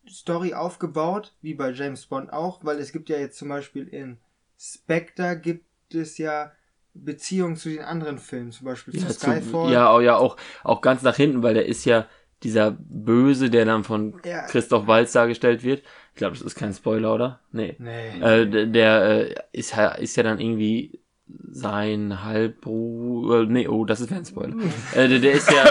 [0.09, 4.19] Story aufgebaut, wie bei James Bond auch, weil es gibt ja jetzt zum Beispiel in
[4.59, 6.53] Spectre gibt es ja
[6.95, 9.73] Beziehungen zu den anderen Filmen, zum Beispiel Ja, zu zu, Skyfall.
[9.73, 12.07] ja, auch, ja auch, auch ganz nach hinten, weil der ist ja
[12.43, 14.47] dieser Böse, der dann von Ja.
[14.47, 15.83] Christoph Waltz dargestellt wird.
[16.13, 17.41] Ich glaube, das ist kein Spoiler, oder?
[17.51, 17.75] Nee.
[17.79, 18.21] Nee.
[18.21, 24.13] Äh, d- der äh, ist, ist ja dann irgendwie sein Halbbruder, nee, oh, das ist
[24.13, 24.55] ein Spoiler.
[24.95, 25.65] äh, der, der ist ja,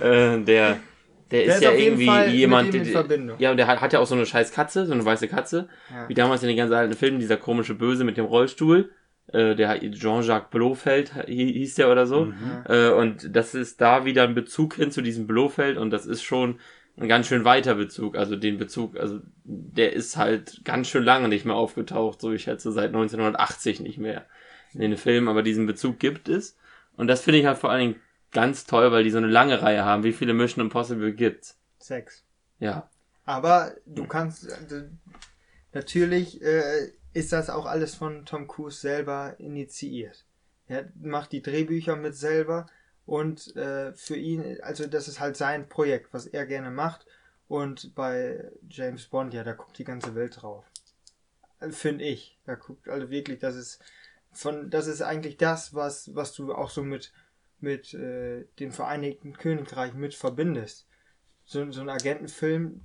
[0.00, 0.78] äh, der, der,
[1.30, 4.06] Der ist ist ja irgendwie Fall jemand, der- ja, und der hat, hat ja auch
[4.06, 6.08] so eine scheiß Katze, so eine weiße Katze, Ja.
[6.08, 8.90] wie damals in den ganz alten Filmen, dieser komische Böse mit dem Rollstuhl,
[9.32, 12.34] äh, der Jean-Jacques Blofeld hi- hieß der oder so, Mhm.
[12.68, 16.22] äh, und das ist da wieder ein Bezug hin zu diesem Blofeld und das ist
[16.22, 16.58] schon
[16.98, 21.28] ein ganz schön weiter Bezug, also den Bezug, also der ist halt ganz schön lange
[21.28, 24.26] nicht mehr aufgetaucht, so ich schätze seit 1980 nicht mehr
[24.72, 26.56] in den Filmen, aber diesen Bezug gibt es
[26.96, 28.00] und das finde ich halt vor allen Dingen
[28.32, 30.04] ganz toll, weil die so eine lange Reihe haben.
[30.04, 31.58] Wie viele Mission Impossible gibt's?
[31.78, 32.24] Sechs.
[32.58, 32.88] Ja.
[33.24, 34.82] Aber du kannst, also,
[35.72, 40.24] natürlich äh, ist das auch alles von Tom Cruise selber initiiert.
[40.68, 42.66] Er macht die Drehbücher mit selber
[43.06, 47.06] und äh, für ihn, also das ist halt sein Projekt, was er gerne macht.
[47.48, 50.64] Und bei James Bond, ja, da guckt die ganze Welt drauf.
[51.60, 52.36] Äh, Finde ich.
[52.44, 53.80] Da guckt also wirklich, das ist
[54.32, 57.12] von, das ist eigentlich das, was, was du auch so mit,
[57.60, 60.88] mit äh, dem Vereinigten Königreich mit verbindest.
[61.44, 62.80] So, so ein Agentenfilm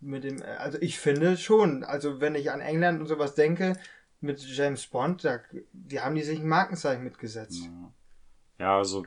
[0.00, 3.74] mit dem, also ich finde schon, also wenn ich an England und sowas denke,
[4.20, 5.38] mit James Bond, da,
[5.72, 7.70] die haben die sich ein Markenzeichen mitgesetzt.
[8.58, 9.06] Ja, also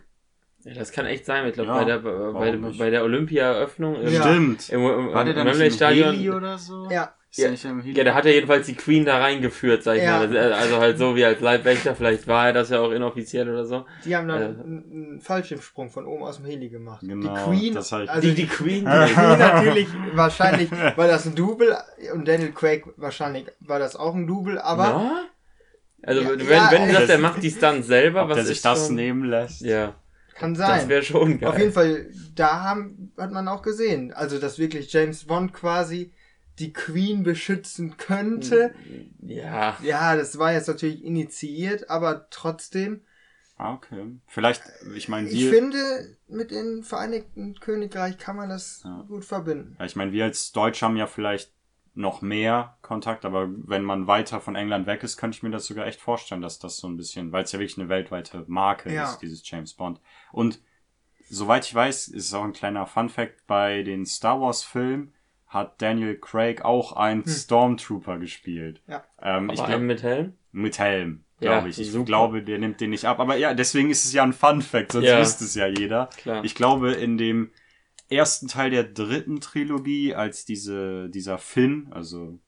[0.65, 1.45] Ja, das kann echt sein.
[1.47, 2.79] Ich glaube, Ja, bei, der, bei, nicht?
[2.79, 4.21] bei der Olympia-Eröffnung Ja.
[4.21, 4.69] stimmt.
[4.69, 6.15] im, im, War im der dann Wembley im Stadion.
[6.15, 6.87] Heli oder so?
[6.89, 7.73] Ja, der Ja.
[7.83, 10.19] Ja, da hat er jedenfalls die Queen da reingeführt, sag ich Ja.
[10.19, 10.37] mal.
[10.53, 13.85] Also halt so wie als Leibwächter, vielleicht war er das ja auch inoffiziell oder so.
[14.05, 14.45] die haben dann Äh.
[14.45, 17.01] einen, Fallschirmsprung von oben aus dem Heli gemacht.
[17.01, 18.85] Genau, die Queen, das hab ich- also Die, die, Queen.
[18.85, 21.75] die Queen natürlich wahrscheinlich war das ein Double
[22.13, 25.23] und Daniel Craig wahrscheinlich war das auch ein Double, aber Na?
[26.05, 28.35] Also Ja, wenn, ja, wenn du sagst, das- er macht die Stunts selber, Ob was
[28.35, 29.61] der sich das schon, nehmen lässt?
[29.61, 29.95] Ja,
[30.35, 30.89] kann das sein.
[30.89, 31.49] wäre schon geil.
[31.49, 36.11] Auf jeden Fall, da haben, hat man auch gesehen, also dass wirklich James Bond quasi
[36.59, 38.73] die Queen beschützen könnte.
[39.21, 43.01] Ja, Ja, das war jetzt natürlich initiiert, aber trotzdem,
[43.55, 44.07] Ah, okay.
[44.27, 44.63] Vielleicht,
[44.95, 49.05] ich meine, ich wir, finde, mit dem Vereinigten Königreich kann man das Ja.
[49.07, 49.75] gut verbinden.
[49.79, 51.52] ja, ich meine, wir als Deutsche haben ja vielleicht
[51.95, 55.67] noch mehr Kontakt, aber wenn man weiter von England weg ist, könnte ich mir das
[55.67, 58.91] sogar echt vorstellen, dass das so ein bisschen, weil es ja wirklich eine weltweite Marke
[58.91, 59.03] Ja.
[59.03, 59.99] ist, dieses James Bond.
[60.31, 60.59] Und
[61.29, 65.13] soweit ich weiß, ist es auch ein kleiner Fun Fact, bei den Star Wars Filmen
[65.47, 68.81] hat Daniel Craig auch einen Stormtrooper gespielt.
[68.87, 68.91] Hm.
[68.93, 69.03] Ja.
[69.21, 70.33] Ähm, ich aber glaub, einen mit Helm?
[70.51, 71.79] mit Helm, Ja, glaube ich.
[71.79, 72.05] Ich super.
[72.05, 73.19] glaube, der nimmt den nicht ab.
[73.19, 75.19] Aber ja, deswegen ist es ja ein Fun Fact, sonst Ja.
[75.19, 76.09] wüsste es ja jeder.
[76.17, 76.43] Klar.
[76.43, 77.51] Ich glaube, in dem
[78.09, 82.39] ersten Teil der dritten Trilogie, als diese, dieser Finn, also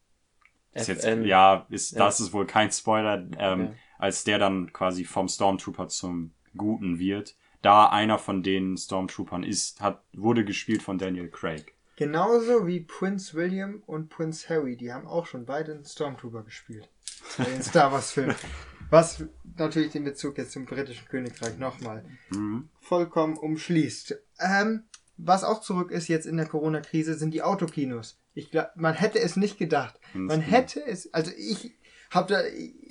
[0.73, 1.99] ist jetzt, ja, ist, Ja.
[1.99, 3.73] das ist wohl kein Spoiler, ähm, Ja.
[3.97, 9.81] als der dann quasi vom Stormtrooper zum Guten wird, da einer von den Stormtroopern ist,
[9.81, 11.73] hat, wurde gespielt von Daniel Craig.
[11.95, 16.89] Genauso wie Prince William und Prince Harry, die haben auch schon beide einen Stormtrooper gespielt.
[17.37, 18.35] Bei den Star Wars Filmen.
[18.91, 19.23] Was
[19.57, 22.69] natürlich den Bezug jetzt zum britischen Königreich nochmal Mhm.
[22.81, 24.15] vollkommen umschließt.
[24.39, 24.83] Ähm,
[25.17, 28.19] was auch zurück ist jetzt in der Corona-Krise, sind die Autokinos.
[28.33, 29.99] Ich glaube, man hätte es nicht gedacht.
[30.13, 31.73] Man hätte es, also ich
[32.11, 32.41] habe da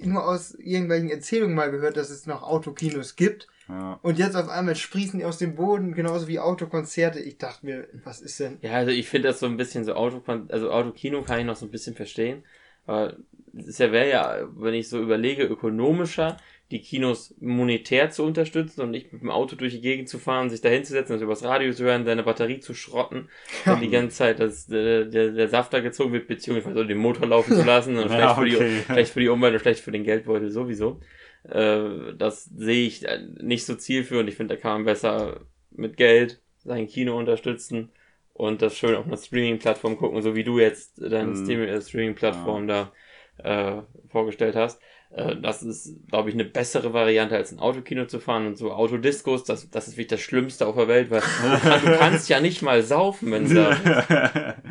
[0.06, 3.48] nur aus irgendwelchen Erzählungen mal gehört, dass es noch Autokinos gibt.
[3.68, 3.98] Ja.
[4.02, 7.20] Und jetzt auf einmal sprießen die aus dem Boden, genauso wie Autokonzerte.
[7.20, 8.58] Ich dachte mir, was ist denn?
[8.60, 11.56] Ja, also ich finde das so ein bisschen so Auto, also Autokino kann ich noch
[11.56, 12.44] so ein bisschen verstehen.
[12.86, 13.16] Aber
[13.56, 16.36] es ja, wäre ja, wenn ich so überlege, ökonomischer,
[16.70, 20.48] die Kinos monetär zu unterstützen und nicht mit dem Auto durch die Gegend zu fahren,
[20.48, 23.28] sich da hinzusetzen und übers Radio zu hören, seine Batterie zu schrotten,
[23.64, 27.26] dann die ganze Zeit, dass äh, der, der Saft da gezogen wird, beziehungsweise den Motor
[27.26, 28.82] laufen zu lassen und Ja, schlecht, für die, okay.
[28.92, 31.00] schlecht für die Umwelt und schlecht für den Geldbeutel sowieso.
[31.48, 34.28] Äh, das sehe ich äh, nicht so zielführend.
[34.30, 35.40] Ich finde, da kann man besser
[35.70, 37.90] mit Geld sein Kino unterstützen
[38.32, 42.92] und das schön auf einer Streaming-Plattform gucken, so wie du jetzt deine äh, Streaming-Plattform da
[43.38, 44.80] äh, vorgestellt hast.
[45.10, 48.72] Äh, das ist, glaube ich, eine bessere Variante, als ein Autokino zu fahren und so
[48.72, 52.28] Autodiscos, das, das ist wirklich das Schlimmste auf der Welt, weil du, kann, du kannst
[52.28, 54.54] ja nicht mal saufen, wenn da.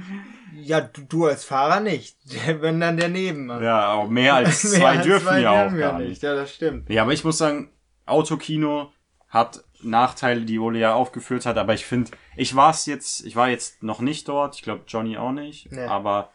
[0.66, 2.16] Ja, du, du als Fahrer nicht.
[2.62, 3.62] Wenn dann der Nebenmann.
[3.62, 6.22] ja, auch mehr als Mehr zwei als dürfen zwei ja auch gar nicht.
[6.24, 6.90] Ja, das stimmt.
[6.90, 7.70] Ja, aber ich muss sagen,
[8.06, 8.94] Autokino
[9.28, 13.36] hat Nachteile, die Ole ja aufgeführt hat, aber ich finde, ich war es jetzt, ich
[13.36, 15.82] war jetzt noch nicht dort, ich glaube Johnny auch nicht, Nee.
[15.84, 16.30] aber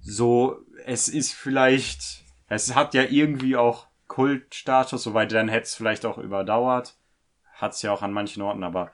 [0.00, 6.04] so, es ist vielleicht, es hat ja irgendwie auch Kultstatus, soweit dann hätte es vielleicht
[6.04, 6.96] auch überdauert,
[7.54, 8.90] hat es ja auch an manchen Orten, aber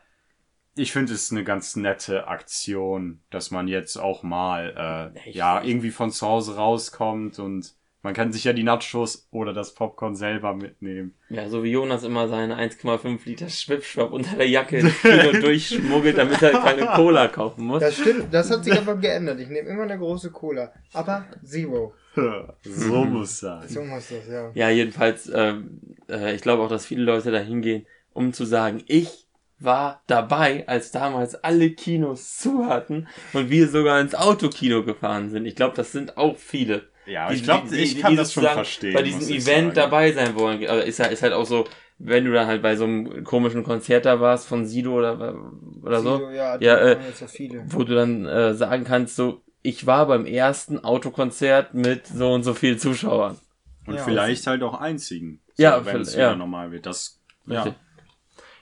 [0.77, 5.91] ich finde es eine ganz nette Aktion, dass man jetzt auch mal, äh, ja, irgendwie
[5.91, 10.55] von zu Hause rauskommt und man kann sich ja die Nachos oder das Popcorn selber
[10.55, 11.15] mitnehmen.
[11.29, 14.83] Ja, so wie Jonas immer seine 1,5 Liter Schwipschwapp unter der Jacke
[15.41, 17.81] durchschmuggelt, damit er keine Cola kaufen muss.
[17.81, 18.33] Das stimmt.
[18.33, 19.39] Das hat sich aber geändert.
[19.41, 20.73] Ich nehme immer eine große Cola.
[20.95, 21.93] Aber Zero.
[22.63, 23.69] so muss sein.
[23.69, 24.51] So muss das, ja.
[24.55, 28.83] Ja, jedenfalls, ähm, äh, ich glaube auch, dass viele Leute da hingehen, um zu sagen,
[28.87, 29.27] ich
[29.59, 35.45] war dabei, als damals alle Kinos zu hatten und wir sogar ins Autokino gefahren sind.
[35.47, 36.89] Ich glaube, das sind auch viele.
[37.07, 38.95] Ja, die- ich glaube, die- die- ich die kann das schon verstehen.
[38.95, 39.75] Bei diesem Event sagen.
[39.75, 40.67] dabei sein wollen.
[40.67, 41.67] Aber ist halt, ist halt auch so,
[41.99, 45.37] wenn du dann halt bei so einem komischen Konzert da warst von Sido oder,
[45.83, 47.63] oder so, Sido, ja, Ja, da äh, waren jetzt ja viele.
[47.69, 52.43] wo du dann äh, sagen kannst, so, ich war beim ersten Autokonzert mit so und
[52.43, 53.39] so viel Zuschauern.
[53.87, 54.05] Und Ja.
[54.05, 55.41] vielleicht halt auch einzigen.
[55.57, 56.29] Ja, wenn es ja.
[56.29, 56.87] wieder normal wird.
[56.87, 57.75] Das, ja.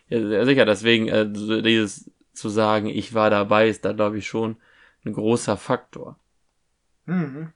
[0.09, 4.27] Ja, sicher, deswegen äh, so dieses zu sagen, ich war dabei, ist da glaube ich
[4.27, 4.57] schon
[5.05, 6.19] ein großer Faktor.
[7.05, 7.53] Mhm.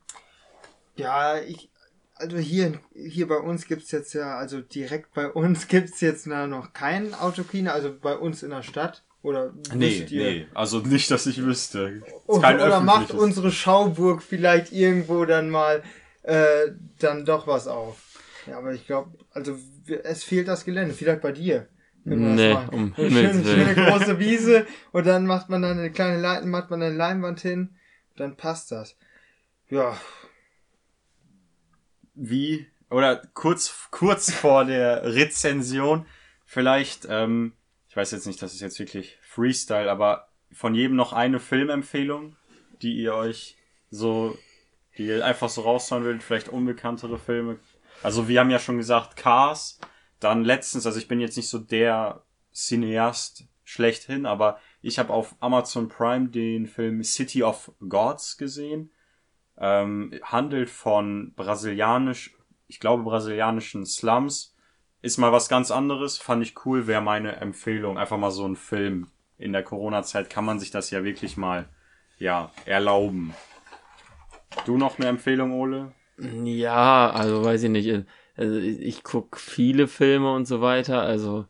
[0.95, 1.69] Ja, ich,
[2.15, 6.47] also hier, hier bei uns gibt's jetzt ja, also direkt bei uns gibt's jetzt na,
[6.47, 9.03] noch kein Autokino, also bei uns in der Stadt.
[9.23, 10.47] Oder Nee, nee.
[10.53, 12.03] Also nicht, dass ich wüsste.
[12.27, 15.81] Oder, Kein oder macht unsere Schauburg vielleicht irgendwo dann mal
[16.23, 17.97] äh, dann doch was auf.
[18.45, 19.57] Ja, aber ich glaube, also
[20.03, 21.67] es fehlt das Gelände, vielleicht bei dir.
[22.05, 26.49] Nee, um Eine schöne, schöne große Wiese und dann macht man dann eine kleine Leiten,
[26.49, 27.77] macht man eine Leinwand hin,
[28.17, 28.97] dann passt das.
[29.69, 29.97] Ja,
[32.15, 36.05] wie, oder kurz, kurz vor der Rezension,
[36.45, 37.53] vielleicht, ähm,
[37.93, 42.35] ich weiß jetzt nicht, das ist jetzt wirklich Freestyle, aber von jedem noch eine Filmempfehlung,
[42.81, 43.55] die ihr euch
[43.91, 44.35] so,
[44.97, 47.59] die ihr einfach so raushauen würdet, vielleicht unbekanntere Filme.
[48.01, 49.79] Also wir haben ja schon gesagt, Cars,
[50.19, 55.35] dann letztens, also ich bin jetzt nicht so der Cineast schlechthin, aber ich habe auf
[55.39, 58.89] Amazon Prime den Film City of Gods gesehen
[59.55, 62.35] ähm, handelt von brasilianisch,
[62.65, 64.52] ich glaube brasilianischen Slums.
[65.03, 67.97] Ist mal was ganz anderes, fand ich cool, wäre meine Empfehlung.
[67.97, 69.07] Einfach mal so ein Film.
[69.37, 71.67] In der Corona-Zeit kann man sich das ja wirklich mal,
[72.19, 73.33] ja, erlauben.
[74.65, 75.91] Du noch eine Empfehlung, Ole?
[76.17, 78.05] Ja, also weiß ich nicht.
[78.37, 81.01] Also ich, guck viele Filme und so weiter.
[81.01, 81.47] Also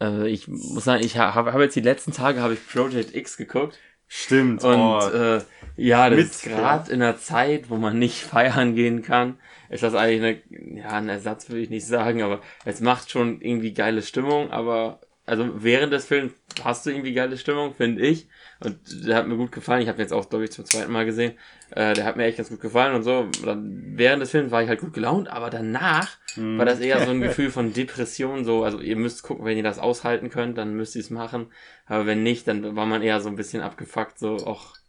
[0.00, 3.36] äh, ich muss sagen, ich habe hab jetzt die letzten Tage habe ich Project X
[3.36, 3.80] geguckt.
[4.06, 4.62] Stimmt.
[4.62, 5.40] Und oh, äh,
[5.76, 9.38] ja, das Mit- ist gerade in einer Zeit, wo man nicht feiern gehen kann,
[9.70, 13.40] ist das eigentlich eine, ja, ein Ersatz würde ich nicht sagen, aber es macht schon
[13.40, 16.32] irgendwie geile Stimmung, aber also während des Films
[16.64, 18.28] hast du irgendwie geile Stimmung, finde ich.
[18.60, 19.82] Und der hat mir gut gefallen.
[19.82, 21.34] Ich habe ihn jetzt auch, glaube ich, zum zweiten Mal gesehen.
[21.70, 23.28] Äh, der hat mir echt ganz gut gefallen und so.
[23.44, 26.58] Dann, während des Films war ich halt gut gelaunt, aber danach hm.
[26.58, 29.62] war das eher so ein Gefühl von Depression, so, also ihr müsst gucken, wenn ihr
[29.62, 31.46] das aushalten könnt, dann müsst ihr es machen.
[31.86, 34.81] Aber wenn nicht, dann war man eher so ein bisschen abgefuckt, so, ach, ja,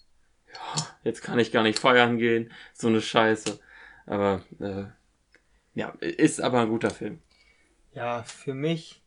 [1.04, 3.60] jetzt kann ich gar nicht feiern gehen, so eine Scheiße.
[4.06, 4.86] Aber, äh,
[5.76, 7.22] ja, ist aber ein guter Film.
[7.93, 9.01] ja, für mich,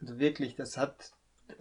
[0.00, 1.12] also wirklich, das hat,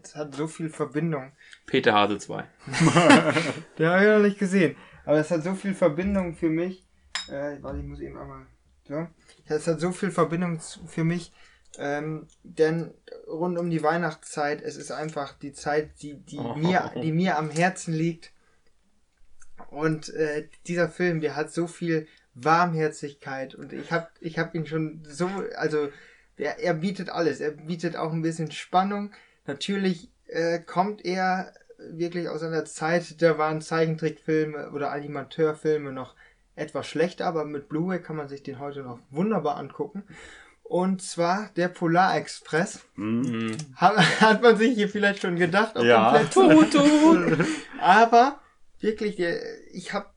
[0.02, 1.32] das hat so viel Verbindung.
[1.66, 2.44] Peter Hase 2.
[3.78, 4.76] Den habe ich noch nicht gesehen.
[5.06, 6.86] Aber es hat so viel Verbindung für mich.
[7.30, 8.46] Äh, warte, ich muss eben einmal.
[8.88, 9.08] So.
[9.46, 11.32] Es hat so viel Verbindung für mich.
[11.78, 12.94] Ähm, denn
[13.28, 16.56] rund um die Weihnachtszeit, es ist einfach die Zeit, die, die, Oh.
[16.56, 18.32] mir, die mir am Herzen liegt.
[19.74, 24.66] Und äh, dieser Film, der hat so viel Warmherzigkeit und ich habe ich hab ihn
[24.66, 25.90] schon so, also
[26.38, 27.42] er, er bietet alles.
[27.42, 29.12] Er bietet auch ein bisschen Spannung.
[29.46, 36.16] Natürlich äh, kommt er wirklich aus einer Zeit, da waren Zeichentrickfilme oder Animateurfilme noch
[36.56, 40.04] etwas schlechter, aber mit Blu-ray kann man sich den heute noch wunderbar angucken.
[40.62, 42.86] Und zwar der Polar Express.
[42.96, 43.22] Hm?
[43.22, 43.58] Mhm.
[43.76, 45.76] Hat, hat man sich hier vielleicht schon gedacht.
[45.76, 46.12] auf Ja.
[47.82, 48.40] Aber
[48.84, 49.20] wirklich,
[49.72, 50.08] ich habe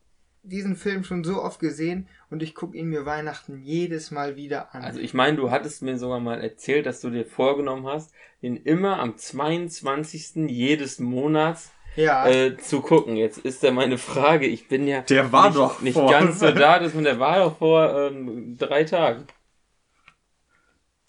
[0.42, 4.74] diesen Film schon so oft gesehen und ich gucke ihn mir Weihnachten jedes Mal wieder
[4.74, 4.82] an.
[4.82, 8.56] Also ich meine, du hattest mir sogar mal erzählt, dass du dir vorgenommen hast, ihn
[8.56, 10.48] immer am 22.
[10.48, 13.16] jedes Monats ja, äh, zu gucken.
[13.16, 16.38] Jetzt ist ja meine Frage, ich bin ja Der war nicht, doch nicht vor- ganz
[16.38, 19.26] so da, das, und der war doch vor ähm, drei Tagen.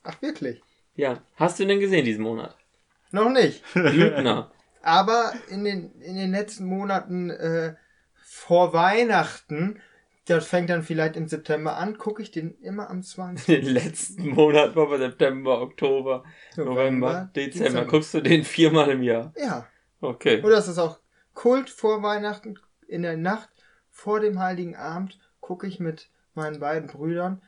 [0.03, 0.61] ach wirklich.
[0.95, 2.57] Ja, hast du ihn denn gesehen diesen Monat?
[3.11, 3.61] Noch nicht.
[3.75, 4.51] Lügner.
[4.87, 7.75] Aber in den, in den letzten Monaten äh,
[8.13, 9.81] vor Weihnachten,
[10.23, 13.45] das fängt dann vielleicht im September an, gucke ich den immer am 20.
[13.47, 16.23] Den letzten Monat war September, Oktober,
[16.55, 17.83] November, Dezember.
[17.83, 19.33] Guckst du den viermal im Jahr?
[19.35, 19.67] Ja.
[19.99, 20.41] Okay.
[20.41, 20.99] Oder ist es auch
[21.33, 22.57] Kult vor Weihnachten,
[22.87, 23.49] in der Nacht
[23.89, 27.41] vor dem Heiligen Abend, gucke ich mit meinen beiden Brüdern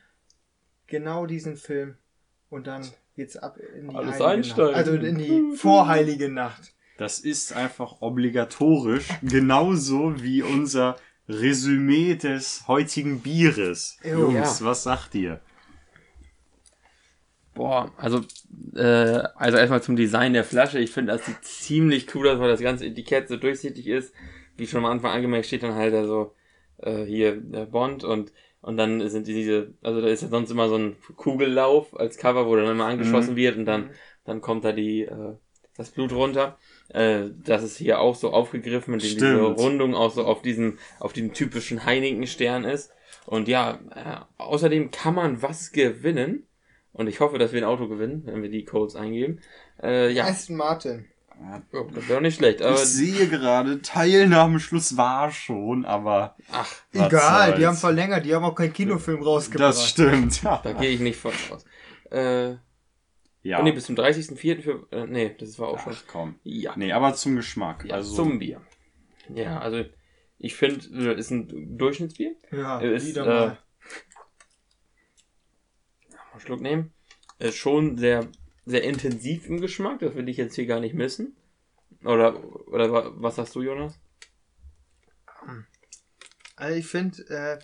[0.86, 1.96] genau diesen Film.
[2.50, 2.86] Und dann
[3.16, 4.72] geht's ab in die Alles heilige einsteigen.
[4.72, 4.76] Nacht.
[4.76, 6.74] Also in die vorheilige Nacht.
[7.00, 10.96] Das ist einfach obligatorisch, genauso wie unser
[11.30, 13.96] Resümee des heutigen Bieres.
[14.04, 14.30] Jo.
[14.30, 14.66] Jungs, Ja.
[14.66, 15.40] was sagt ihr?
[17.54, 18.20] Boah, also,
[18.76, 20.78] äh, also erstmal zum Design der Flasche.
[20.78, 24.12] Ich finde, das sieht ziemlich cool aus, weil das ganze Etikett so durchsichtig ist.
[24.58, 26.34] Wie schon am Anfang angemerkt, steht dann halt also
[26.82, 28.30] äh, hier der Bond und
[28.62, 32.46] Und dann sind diese, also da ist ja sonst immer so ein Kugellauf als Cover,
[32.46, 33.36] wo dann immer angeschossen Mhm.
[33.36, 33.90] wird und dann, Mhm.
[34.26, 35.32] dann kommt da die, äh,
[35.78, 36.58] das Blut runter.
[36.92, 39.58] Äh, das ist hier auch so aufgegriffen, indem diese Stimmt.
[39.58, 42.90] Rundung auch so auf diesen, auf den typischen Heineken-Stern ist.
[43.26, 46.46] Und ja, äh, außerdem kann man was gewinnen.
[46.92, 49.40] Und ich hoffe, dass wir ein Auto gewinnen, wenn wir die Codes eingeben.
[49.80, 51.06] Äh, ja, Aston Martin.
[51.72, 52.60] oh, das wäre auch nicht schlecht.
[52.62, 57.58] Aber, ich sehe gerade, Teilnahmeschluss war schon, aber ach, Was Egal, soll's.
[57.60, 59.68] die haben verlängert, die haben auch keinen Kinofilm rausgebracht.
[59.68, 60.42] das stimmt.
[60.42, 60.60] Ja.
[60.64, 61.64] da gehe ich nicht von aus.
[62.10, 62.56] Äh,
[63.42, 63.60] ja.
[63.60, 64.60] Oh nee, bis zum 30.04.
[64.62, 64.86] für.
[64.92, 65.92] Äh, nee, das war auch schon.
[65.94, 66.38] Ach komm.
[66.44, 66.74] Ja.
[66.76, 67.84] Nee, aber zum Geschmack.
[67.84, 68.60] ja also, zum Bier.
[69.34, 69.84] Ja, also
[70.38, 72.34] ich finde, ist ein Durchschnittsbier.
[72.50, 73.46] Ja, Ist, wieder äh, mal.
[73.46, 73.58] Mal
[76.32, 76.92] einen Schluck nehmen.
[77.38, 78.28] Ist schon sehr,
[78.66, 80.00] sehr intensiv im Geschmack.
[80.00, 81.36] Das will ich jetzt hier gar nicht missen.
[82.04, 83.98] Oder, oder wa- was sagst du, Jonas?
[86.56, 87.58] Also ich finde, äh,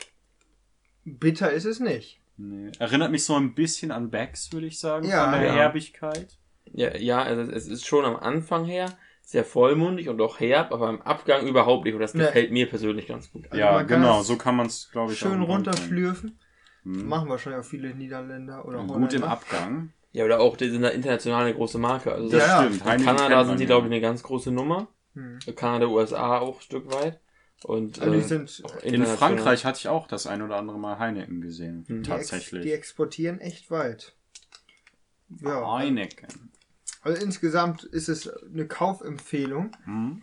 [1.04, 2.20] bitter ist es nicht.
[2.36, 2.70] Nee.
[2.78, 5.30] Erinnert mich so ein bisschen an Becks, würde ich sagen, Ja.
[5.30, 5.54] von der Ja.
[5.54, 6.38] Herbigkeit.
[6.72, 8.90] Ja, ja also es ist schon am Anfang her
[9.22, 11.94] sehr vollmundig und auch herb, aber im Abgang überhaupt nicht.
[11.94, 13.46] Und das gefällt mir persönlich ganz gut.
[13.50, 16.38] Also ja, genau, so kann man es, glaube ich, Schön auch runterschlürfen.
[16.84, 17.08] Hm.
[17.08, 19.30] Machen wahrscheinlich auch viele Niederländer oder Gut im Holländer.
[19.30, 19.92] Abgang.
[20.12, 22.12] Ja, oder auch, die sind da international eine große Marke.
[22.12, 22.72] Also Das Ja, ja.
[22.72, 22.86] stimmt.
[23.00, 23.66] In Kanada sind die, ja.
[23.66, 24.86] glaube ich, eine ganz große Nummer.
[25.14, 25.38] Hm.
[25.56, 27.18] Kanada, USA auch ein Stück weit.
[27.64, 29.06] Und Also die äh, sind, auch In.
[29.06, 31.84] Frankreich hatte ich auch das ein oder andere Mal Heineken gesehen.
[31.88, 32.02] Hm.
[32.02, 32.62] die, ex, Tatsächlich.
[32.62, 34.14] die exportieren echt weit.
[35.40, 36.50] Ja, Heineken.
[37.02, 39.72] also insgesamt ist es eine Kaufempfehlung.
[39.84, 40.22] Hm.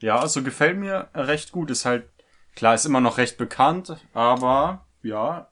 [0.00, 1.70] Ja, also gefällt mir recht gut.
[1.70, 2.08] Ist halt,
[2.56, 5.50] klar, ist immer noch recht bekannt, aber ja,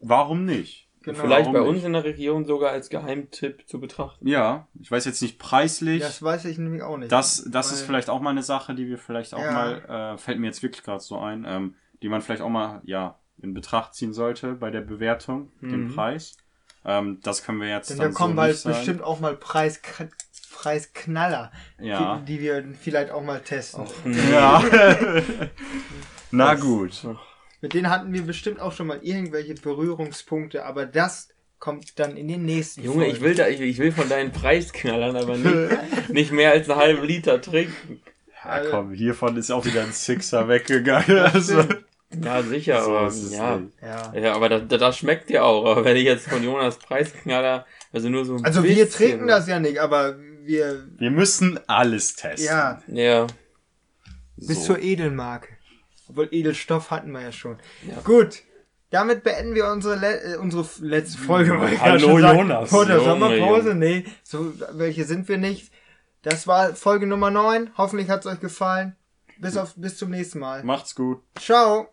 [0.00, 0.87] warum nicht?
[1.12, 1.20] Genau.
[1.24, 1.84] Vielleicht bei Warum uns nicht?
[1.86, 4.26] in der Region sogar als Geheimtipp zu betrachten.
[4.26, 6.02] Ja, ich weiß jetzt nicht preislich.
[6.02, 7.10] Das weiß ich nämlich auch nicht.
[7.12, 9.52] Das, das ist vielleicht auch mal eine Sache, die wir vielleicht auch Ja.
[9.52, 12.80] mal, äh, fällt mir jetzt wirklich gerade so ein, ähm, die man vielleicht auch mal,
[12.84, 15.94] ja, in Betracht ziehen sollte bei der Bewertung, den Mhm.
[15.94, 16.36] Preis.
[16.84, 19.36] Ähm, das können wir jetzt Denn dann da kommen so bald nicht bestimmt auch mal
[19.36, 19.80] Preis,
[20.52, 22.18] Preisknaller, Ja.
[22.18, 23.84] die, die wir vielleicht auch mal testen.
[24.32, 24.62] Ja.
[26.30, 27.06] Na gut.
[27.60, 31.28] Mit denen hatten wir bestimmt auch schon mal irgendwelche Berührungspunkte, aber das
[31.58, 33.24] kommt dann in den nächsten Junge, ich Folgen.
[33.24, 37.04] will, da, ich, ich will von deinen Preisknallern aber nicht, nicht mehr als einen halben
[37.04, 38.00] Liter trinken.
[38.44, 41.18] Ja, komm, hiervon ist auch wieder ein Sixer weggegangen.
[41.18, 41.64] Also.
[42.22, 43.60] Ja, sicher, So aber ja.
[43.82, 44.12] Ja.
[44.14, 45.66] Ja, aber das, das schmeckt ja auch.
[45.66, 49.48] Aber wenn ich jetzt von Jonas Preisknaller, also nur so ein Also wir trinken das
[49.48, 52.46] ja nicht, aber wir Wir müssen alles testen.
[52.46, 53.26] ja Ja,
[54.36, 54.74] bis So.
[54.74, 55.48] zur Edelmarke.
[56.08, 57.58] Obwohl Edelstoff hatten wir ja schon.
[57.86, 58.00] Ja.
[58.02, 58.42] Gut.
[58.90, 61.58] Damit beenden wir unsere, le äh, unsere letzte Folge.
[61.80, 62.18] Hallo.
[62.18, 62.70] Jonas.
[62.70, 63.74] Vor der Sommerpause?
[63.74, 65.72] Nee, so welche sind wir nicht.
[66.22, 67.72] Das war Folge Nummer 9.
[67.76, 68.96] Hoffentlich hat es euch gefallen.
[69.38, 70.64] Bis, auf, bis zum nächsten Mal.
[70.64, 71.22] Macht's gut.
[71.38, 71.88] Ciao.